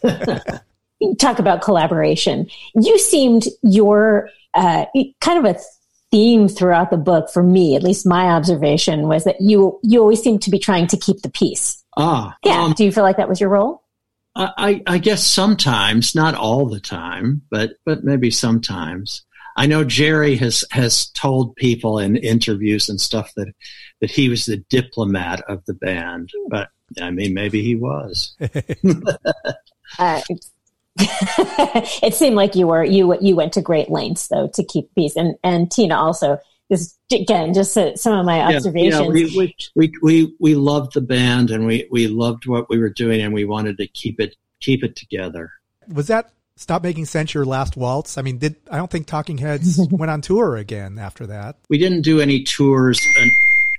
talk 1.18 1.38
about 1.38 1.62
collaboration. 1.62 2.46
You 2.74 2.98
seemed 2.98 3.44
your 3.62 4.30
uh, 4.54 4.86
kind 5.20 5.44
of 5.44 5.56
a 5.56 5.58
theme 6.12 6.46
throughout 6.46 6.90
the 6.90 6.96
book 6.96 7.28
for 7.30 7.42
me, 7.42 7.74
at 7.74 7.82
least 7.82 8.06
my 8.06 8.26
observation 8.26 9.08
was 9.08 9.24
that 9.24 9.40
you 9.40 9.80
you 9.82 10.00
always 10.00 10.22
seemed 10.22 10.42
to 10.42 10.50
be 10.50 10.58
trying 10.60 10.86
to 10.88 10.96
keep 10.96 11.22
the 11.22 11.30
peace. 11.30 11.82
Ah, 11.96 12.36
Yeah. 12.44 12.62
um, 12.62 12.72
Do 12.74 12.84
you 12.84 12.92
feel 12.92 13.02
like 13.02 13.16
that 13.16 13.28
was 13.28 13.40
your 13.40 13.50
role? 13.50 13.82
I, 14.34 14.82
I 14.86 14.96
guess 14.96 15.22
sometimes, 15.22 16.14
not 16.14 16.34
all 16.34 16.66
the 16.66 16.80
time, 16.80 17.42
but 17.50 17.72
but 17.84 18.04
maybe 18.04 18.30
sometimes. 18.30 19.24
I 19.56 19.66
know 19.66 19.84
Jerry 19.84 20.36
has 20.36 20.64
has 20.70 21.10
told 21.10 21.54
people 21.56 21.98
in 21.98 22.16
interviews 22.16 22.88
and 22.88 22.98
stuff 22.98 23.30
that 23.36 23.52
that 24.00 24.10
he 24.10 24.30
was 24.30 24.46
the 24.46 24.56
diplomat 24.70 25.42
of 25.48 25.62
the 25.66 25.74
band, 25.74 26.30
but 26.48 26.68
I 27.00 27.10
mean 27.10 27.34
maybe 27.34 27.62
he 27.62 27.74
was. 27.74 28.36
Uh, 29.98 30.22
it 30.98 32.14
seemed 32.14 32.36
like 32.36 32.54
you 32.54 32.66
were 32.66 32.84
you 32.84 33.16
you 33.20 33.34
went 33.34 33.54
to 33.54 33.62
great 33.62 33.90
lengths 33.90 34.28
though 34.28 34.48
to 34.48 34.64
keep 34.64 34.94
peace, 34.94 35.16
and 35.16 35.36
and 35.42 35.70
Tina 35.70 35.96
also. 35.96 36.38
Just 36.70 36.98
again, 37.12 37.52
just 37.52 37.76
uh, 37.76 37.94
some 37.96 38.18
of 38.18 38.24
my 38.24 38.40
observations. 38.40 38.94
Yeah, 38.94 39.06
we, 39.06 39.24
we, 39.36 39.56
we, 39.74 39.92
we, 40.00 40.36
we 40.40 40.54
loved 40.54 40.94
the 40.94 41.02
band 41.02 41.50
and 41.50 41.66
we, 41.66 41.86
we 41.90 42.06
loved 42.06 42.46
what 42.46 42.70
we 42.70 42.78
were 42.78 42.88
doing 42.88 43.20
and 43.20 43.34
we 43.34 43.44
wanted 43.44 43.76
to 43.76 43.86
keep 43.88 44.18
it 44.18 44.36
keep 44.58 44.82
it 44.82 44.96
together. 44.96 45.52
was 45.86 46.06
that 46.06 46.32
stop 46.56 46.82
making 46.82 47.04
sense 47.06 47.34
your 47.34 47.44
last 47.44 47.76
waltz? 47.76 48.16
I 48.16 48.22
mean, 48.22 48.38
did 48.38 48.56
I 48.70 48.76
don't 48.76 48.90
think 48.90 49.06
Talking 49.06 49.38
Heads 49.38 49.80
went 49.90 50.10
on 50.10 50.20
tour 50.20 50.56
again 50.56 50.98
after 50.98 51.26
that. 51.26 51.56
we 51.68 51.78
didn't 51.78 52.02
do 52.02 52.20
any 52.20 52.42
tours 52.42 53.00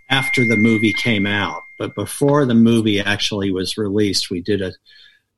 after 0.09 0.45
the 0.47 0.57
movie 0.57 0.93
came 0.93 1.25
out, 1.25 1.63
but 1.79 1.95
before 1.95 2.45
the 2.45 2.53
movie 2.53 2.99
actually 2.99 3.51
was 3.51 3.77
released, 3.77 4.29
we 4.29 4.41
did 4.41 4.61
a. 4.61 4.73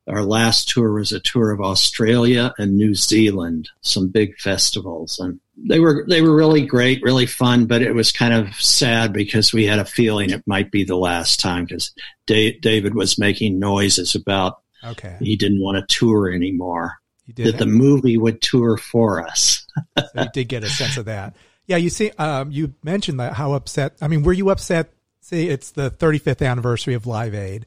Our 0.07 0.23
last 0.23 0.69
tour 0.69 0.93
was 0.93 1.11
a 1.11 1.19
tour 1.19 1.51
of 1.51 1.61
Australia 1.61 2.53
and 2.59 2.77
New 2.77 2.93
Zealand, 2.93 3.69
some 3.81 4.09
big 4.09 4.37
festivals, 4.37 5.19
and 5.19 5.39
they 5.57 5.79
were 5.79 6.05
they 6.07 6.21
were 6.21 6.35
really 6.35 6.63
great, 6.65 7.01
really 7.01 7.25
fun. 7.25 7.65
But 7.65 7.81
it 7.81 7.93
was 7.93 8.11
kind 8.11 8.33
of 8.33 8.53
sad 8.55 9.13
because 9.13 9.51
we 9.51 9.65
had 9.65 9.79
a 9.79 9.85
feeling 9.85 10.29
it 10.29 10.43
might 10.45 10.69
be 10.69 10.83
the 10.83 10.95
last 10.95 11.39
time 11.39 11.65
because 11.65 11.91
da- 12.27 12.57
David 12.59 12.93
was 12.93 13.17
making 13.17 13.57
noises 13.57 14.13
about 14.13 14.61
Okay, 14.83 15.17
he 15.19 15.35
didn't 15.35 15.61
want 15.61 15.77
to 15.77 15.95
tour 15.95 16.31
anymore. 16.31 16.99
That 17.37 17.57
the 17.57 17.65
movie 17.65 18.17
would 18.17 18.43
tour 18.43 18.77
for 18.77 19.25
us. 19.27 19.65
so 19.97 20.05
you 20.15 20.27
did 20.31 20.47
get 20.47 20.63
a 20.63 20.69
sense 20.69 20.97
of 20.97 21.05
that. 21.05 21.35
Yeah, 21.65 21.77
you 21.77 21.89
see, 21.89 22.11
um, 22.11 22.51
you 22.51 22.75
mentioned 22.83 23.19
that 23.19 23.33
how 23.33 23.53
upset. 23.53 23.95
I 23.99 24.07
mean, 24.07 24.21
were 24.21 24.33
you 24.33 24.51
upset? 24.51 24.91
See, 25.21 25.49
it's 25.49 25.71
the 25.71 25.89
35th 25.89 26.45
anniversary 26.45 26.93
of 26.93 27.07
Live 27.07 27.33
Aid. 27.33 27.65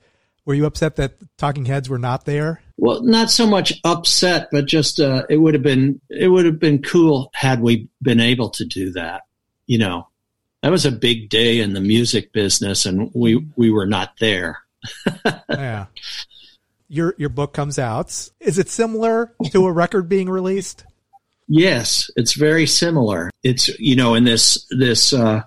Were 0.49 0.55
you 0.55 0.65
upset 0.65 0.97
that 0.97 1.13
Talking 1.37 1.67
Heads 1.67 1.91
were 1.91 1.99
not 1.99 2.25
there? 2.25 2.63
Well, 2.79 3.03
not 3.03 3.31
so 3.31 3.47
much 3.47 3.79
upset, 3.85 4.49
but 4.51 4.65
just 4.65 4.99
uh, 4.99 5.27
it 5.29 5.37
would 5.37 5.53
have 5.53 5.63
been 5.63 6.01
it 6.09 6.29
would 6.29 6.47
have 6.47 6.59
been 6.59 6.81
cool 6.81 7.29
had 7.35 7.61
we 7.61 7.91
been 8.01 8.19
able 8.19 8.49
to 8.53 8.65
do 8.65 8.93
that. 8.93 9.25
You 9.67 9.77
know, 9.77 10.09
that 10.63 10.71
was 10.71 10.87
a 10.87 10.91
big 10.91 11.29
day 11.29 11.61
in 11.61 11.75
the 11.75 11.83
music 11.83 12.33
business, 12.33 12.87
and 12.87 13.11
we 13.15 13.47
we 13.57 13.71
were 13.71 13.85
not 13.85 14.15
there. 14.21 14.63
yeah. 15.51 15.85
Your 16.89 17.15
your 17.19 17.29
book 17.29 17.53
comes 17.53 17.79
out. 17.79 18.07
Is 18.41 18.59
it 18.59 18.71
similar 18.71 19.35
to 19.51 19.67
a 19.67 19.73
record 19.73 20.09
being 20.09 20.31
released? 20.31 20.87
Yes, 21.47 22.11
it's 22.17 22.33
very 22.33 22.67
similar. 22.67 23.31
It's 23.43 23.69
you 23.79 23.97
know 23.97 24.15
in 24.15 24.25
this 24.25 24.67
this 24.71 25.13
uh, 25.13 25.43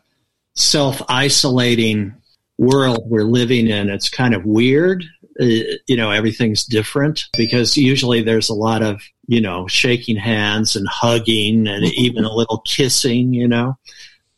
self 0.54 1.02
isolating 1.10 2.21
world 2.62 3.10
we're 3.10 3.24
living 3.24 3.68
in, 3.68 3.90
it's 3.90 4.10
kind 4.10 4.34
of 4.34 4.46
weird. 4.46 5.04
Uh, 5.40 5.76
you 5.88 5.98
know, 5.98 6.12
everything's 6.12 6.64
different 6.64 7.26
because 7.36 7.76
usually 7.76 8.22
there's 8.22 8.50
a 8.50 8.54
lot 8.54 8.84
of 8.84 9.02
you 9.28 9.42
know 9.42 9.68
shaking 9.68 10.16
hands 10.16 10.76
and 10.76 10.88
hugging 10.88 11.68
and 11.68 11.84
even 11.94 12.24
a 12.24 12.34
little 12.34 12.60
kissing. 12.60 13.34
You 13.34 13.48
know, 13.48 13.78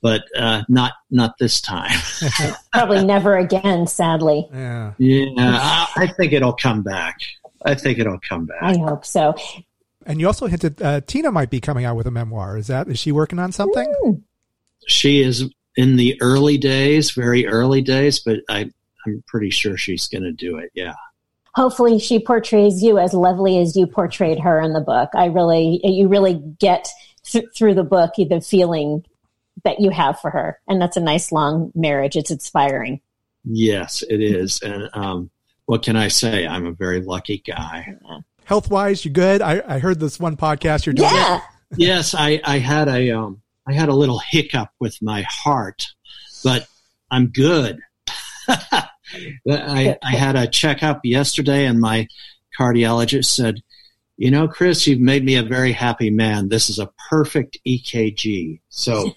but 0.01 0.23
uh, 0.37 0.63
not 0.69 0.93
not 1.11 1.37
this 1.37 1.59
time. 1.61 1.99
Probably 2.71 3.05
never 3.05 3.37
again, 3.37 3.85
sadly. 3.87 4.47
Yeah. 4.53 4.93
yeah, 4.97 5.27
I, 5.37 5.87
I 5.95 6.07
think 6.07 6.33
it'll 6.33 6.53
come 6.53 6.81
back. 6.81 7.19
I 7.65 7.75
think 7.75 7.99
it'll 7.99 8.19
come 8.27 8.45
back. 8.45 8.61
I 8.61 8.77
hope 8.77 9.05
so. 9.05 9.35
And 10.05 10.19
you 10.19 10.27
also 10.27 10.47
hinted 10.47 10.81
uh, 10.81 11.01
Tina 11.01 11.31
might 11.31 11.49
be 11.49 11.59
coming 11.59 11.85
out 11.85 11.95
with 11.95 12.07
a 12.07 12.11
memoir. 12.11 12.57
Is 12.57 12.67
that 12.67 12.87
is 12.87 12.99
she 12.99 13.11
working 13.11 13.39
on 13.39 13.51
something? 13.51 14.23
she 14.85 15.21
is 15.21 15.49
in 15.75 15.95
the 15.95 16.19
early 16.21 16.57
days, 16.57 17.11
very 17.11 17.47
early 17.47 17.81
days, 17.81 18.19
but 18.19 18.39
I, 18.49 18.69
I'm 19.05 19.23
pretty 19.27 19.49
sure 19.49 19.77
she's 19.77 20.07
going 20.07 20.23
to 20.23 20.31
do 20.31 20.57
it. 20.57 20.71
Yeah. 20.73 20.93
Hopefully, 21.55 21.99
she 21.99 22.19
portrays 22.19 22.81
you 22.81 22.97
as 22.97 23.13
lovely 23.13 23.59
as 23.59 23.75
you 23.75 23.85
portrayed 23.85 24.39
her 24.39 24.59
in 24.59 24.73
the 24.73 24.81
book. 24.81 25.09
I 25.13 25.25
really, 25.25 25.79
you 25.83 26.07
really 26.07 26.41
get 26.59 26.89
th- 27.23 27.45
through 27.55 27.75
the 27.75 27.83
book 27.83 28.13
the 28.17 28.41
feeling 28.41 29.05
that 29.63 29.79
you 29.79 29.91
have 29.91 30.19
for 30.19 30.31
her, 30.31 30.59
and 30.67 30.81
that's 30.81 30.97
a 30.97 31.01
nice 31.01 31.31
long 31.31 31.71
marriage. 31.75 32.15
It's 32.15 32.31
inspiring. 32.31 33.01
Yes, 33.45 34.03
it 34.09 34.21
is. 34.21 34.61
And 34.61 34.89
um, 34.93 35.29
what 35.65 35.83
can 35.83 35.95
I 35.95 36.07
say? 36.07 36.47
I'm 36.47 36.65
a 36.65 36.71
very 36.71 37.01
lucky 37.01 37.37
guy. 37.45 37.95
Health 38.45 38.71
wise, 38.71 39.05
you 39.05 39.11
good? 39.11 39.41
I, 39.41 39.61
I 39.67 39.77
heard 39.79 39.99
this 39.99 40.19
one 40.19 40.37
podcast 40.37 40.87
you're 40.87 40.93
doing. 40.93 41.11
Yeah. 41.13 41.41
yes, 41.77 42.15
I, 42.15 42.41
I 42.43 42.57
had 42.57 42.87
a 42.87 43.11
um, 43.11 43.42
I 43.67 43.73
had 43.73 43.89
a 43.89 43.95
little 43.95 44.19
hiccup 44.19 44.69
with 44.79 44.97
my 45.01 45.25
heart, 45.29 45.87
but 46.43 46.67
I'm 47.09 47.27
good. 47.27 47.79
I, 48.47 49.97
I 50.03 50.15
had 50.15 50.35
a 50.35 50.47
checkup 50.47 51.01
yesterday, 51.03 51.65
and 51.65 51.79
my 51.79 52.07
cardiologist 52.59 53.25
said, 53.25 53.61
"You 54.17 54.31
know, 54.31 54.47
Chris, 54.47 54.85
you've 54.87 54.99
made 54.99 55.23
me 55.23 55.35
a 55.35 55.43
very 55.43 55.71
happy 55.71 56.09
man. 56.09 56.49
This 56.49 56.69
is 56.69 56.79
a 56.79 56.89
perfect 57.09 57.57
EKG." 57.65 58.59
So, 58.69 59.11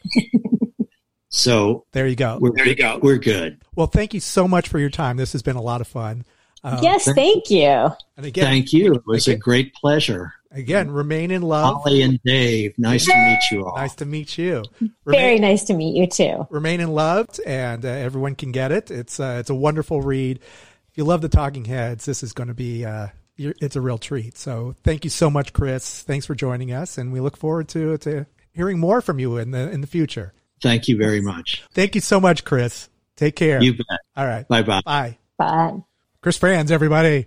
so 1.29 1.87
There 1.93 2.07
you 2.07 2.17
go. 2.17 2.39
we're, 2.41 2.53
there 2.53 2.69
you 2.69 2.77
go. 2.77 2.99
We're 3.03 3.19
good. 3.19 3.63
Well, 3.75 3.89
thank 3.89 4.15
you 4.15 4.21
so 4.21 4.47
much 4.47 4.69
for 4.69 4.79
your 4.79 4.91
time. 4.91 5.17
This 5.17 5.33
has 5.33 5.43
been 5.43 5.57
a 5.57 5.63
lot 5.63 5.81
of 5.81 5.89
fun. 5.89 6.25
Um, 6.63 6.83
yes, 6.83 7.05
thank 7.13 7.51
you. 7.51 7.91
And 8.17 8.27
again, 8.27 8.45
Thank 8.45 8.73
you. 8.73 8.95
It 8.95 9.03
was 9.07 9.29
a 9.29 9.37
great 9.37 9.73
pleasure. 9.75 10.33
Again, 10.51 10.91
remain 10.91 11.31
in 11.31 11.43
love. 11.43 11.83
Holly 11.83 12.03
and 12.03 12.21
Dave, 12.23 12.75
nice 12.79 13.07
to 13.07 13.15
meet 13.17 13.41
you 13.51 13.67
all. 13.67 13.77
Nice 13.77 13.95
to 13.97 14.07
meet 14.07 14.39
you. 14.39 14.65
Very 15.05 15.39
nice 15.39 15.65
to 15.65 15.75
meet 15.75 15.97
you 15.97 16.07
too. 16.07 16.47
remain 16.51 16.81
in 16.81 16.89
love, 16.89 17.29
and 17.45 17.85
uh, 17.85 17.89
everyone 17.89 18.35
can 18.35 18.53
get 18.53 18.73
it. 18.73 18.91
It's 18.91 19.21
uh, 19.21 19.37
it's 19.41 19.51
a 19.51 19.55
wonderful 19.55 20.01
read. 20.03 20.39
If 20.39 20.97
you 20.97 21.05
love 21.05 21.21
the 21.21 21.29
Talking 21.29 21.65
Heads, 21.65 22.05
this 22.05 22.23
is 22.23 22.33
going 22.33 22.49
to 22.49 22.55
be 22.55 22.85
uh, 22.85 23.09
you're, 23.37 23.55
it's 23.61 23.77
a 23.77 23.81
real 23.81 23.99
treat. 23.99 24.37
So 24.39 24.75
thank 24.83 25.05
you 25.05 25.11
so 25.11 25.31
much, 25.31 25.53
Chris. 25.53 26.03
Thanks 26.03 26.27
for 26.27 26.35
joining 26.35 26.73
us, 26.73 26.99
and 26.99 27.13
we 27.13 27.21
look 27.21 27.37
forward 27.37 27.69
to 27.69 27.99
to 27.99 28.27
hearing 28.53 28.79
more 28.79 29.01
from 29.01 29.19
you 29.19 29.37
in 29.37 29.51
the 29.51 29.71
in 29.71 29.81
the 29.81 29.87
future. 29.87 30.33
Thank 30.63 30.89
you 30.89 30.97
very 30.97 31.21
much. 31.21 31.65
Thank 31.73 31.95
you 31.95 32.01
so 32.01 32.19
much, 32.19 32.45
Chris. 32.45 32.89
Take 33.17 33.37
care. 33.37 33.63
You 33.63 33.75
bet. 33.75 34.01
All 34.17 34.27
right. 34.27 34.49
Bye 34.49 34.63
bye. 34.63 34.83
Bye. 34.85 35.19
Bye. 35.39 35.77
Chris 36.23 36.39
Frantz, 36.39 36.71
everybody. 36.71 37.27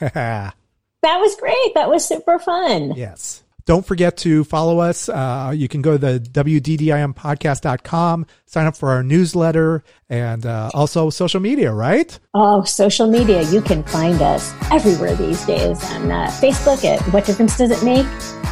that 1.06 1.20
was 1.20 1.36
great. 1.36 1.74
That 1.74 1.88
was 1.88 2.04
super 2.04 2.38
fun. 2.38 2.92
yes. 2.96 3.42
Don't 3.66 3.84
forget 3.84 4.16
to 4.18 4.44
follow 4.44 4.78
us. 4.78 5.08
Uh, 5.08 5.52
you 5.52 5.66
can 5.66 5.82
go 5.82 5.90
to 5.92 5.98
the 5.98 6.20
WDDIMpodcast.com, 6.20 8.26
sign 8.46 8.66
up 8.66 8.76
for 8.76 8.90
our 8.90 9.02
newsletter, 9.02 9.82
and 10.08 10.46
uh, 10.46 10.70
also 10.72 11.10
social 11.10 11.40
media, 11.40 11.72
right? 11.72 12.16
Oh, 12.32 12.62
social 12.62 13.08
media. 13.08 13.42
You 13.42 13.60
can 13.60 13.82
find 13.82 14.22
us 14.22 14.54
everywhere 14.70 15.16
these 15.16 15.44
days 15.46 15.82
on 15.92 16.12
uh, 16.12 16.28
Facebook 16.40 16.84
at 16.84 17.00
What 17.12 17.26
Difference 17.26 17.56
Does 17.58 17.72
It 17.72 17.82
Make? 17.84 18.06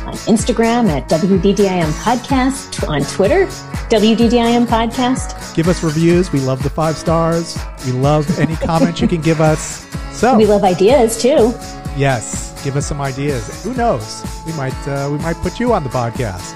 On 0.05 0.15
Instagram 0.27 0.89
at 0.91 1.09
WDDIM 1.09 1.93
Podcast. 2.03 2.89
On 2.89 3.01
Twitter, 3.03 3.47
WDDIM 3.89 4.67
Podcast. 4.67 5.55
Give 5.55 5.69
us 5.69 5.85
reviews. 5.85 6.33
We 6.33 6.41
love 6.41 6.65
the 6.65 6.71
five 6.71 6.97
stars. 6.97 7.57
We 7.87 7.93
love 7.93 8.37
any 8.41 8.57
comments 8.57 9.01
you 9.01 9.07
can 9.07 9.21
give 9.21 9.41
us. 9.41 9.87
So, 10.19 10.37
We 10.37 10.47
love 10.47 10.65
ideas 10.65 11.23
too. 11.23 11.55
yes, 11.97 12.44
give 12.65 12.77
us 12.77 12.87
some 12.87 13.01
ideas. 13.01 13.63
Who 13.63 13.75
knows? 13.75 14.25
We 14.47 14.53
might 14.55 14.89
uh, 14.89 15.11
we 15.13 15.19
might 15.19 15.37
put 15.37 15.61
you 15.61 15.73
on 15.75 15.85
the 15.85 15.91
podcast. 15.91 16.55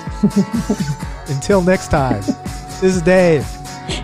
Until 1.28 1.62
next 1.62 1.88
time, 1.88 2.22
this 2.22 2.82
is 2.96 3.02
Dave. 3.02 3.46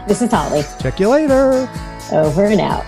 This 0.07 0.21
is 0.21 0.31
Holly. 0.31 0.63
Check 0.81 1.01
you 1.01 1.09
later. 1.09 1.69
Over 2.13 2.45
and 2.45 2.61
out. 2.61 2.85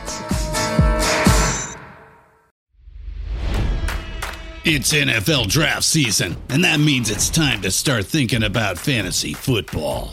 It's 4.68 4.92
NFL 4.92 5.48
draft 5.48 5.84
season, 5.84 6.36
and 6.48 6.64
that 6.64 6.80
means 6.80 7.08
it's 7.08 7.30
time 7.30 7.62
to 7.62 7.70
start 7.70 8.04
thinking 8.04 8.42
about 8.42 8.78
fantasy 8.78 9.32
football. 9.32 10.12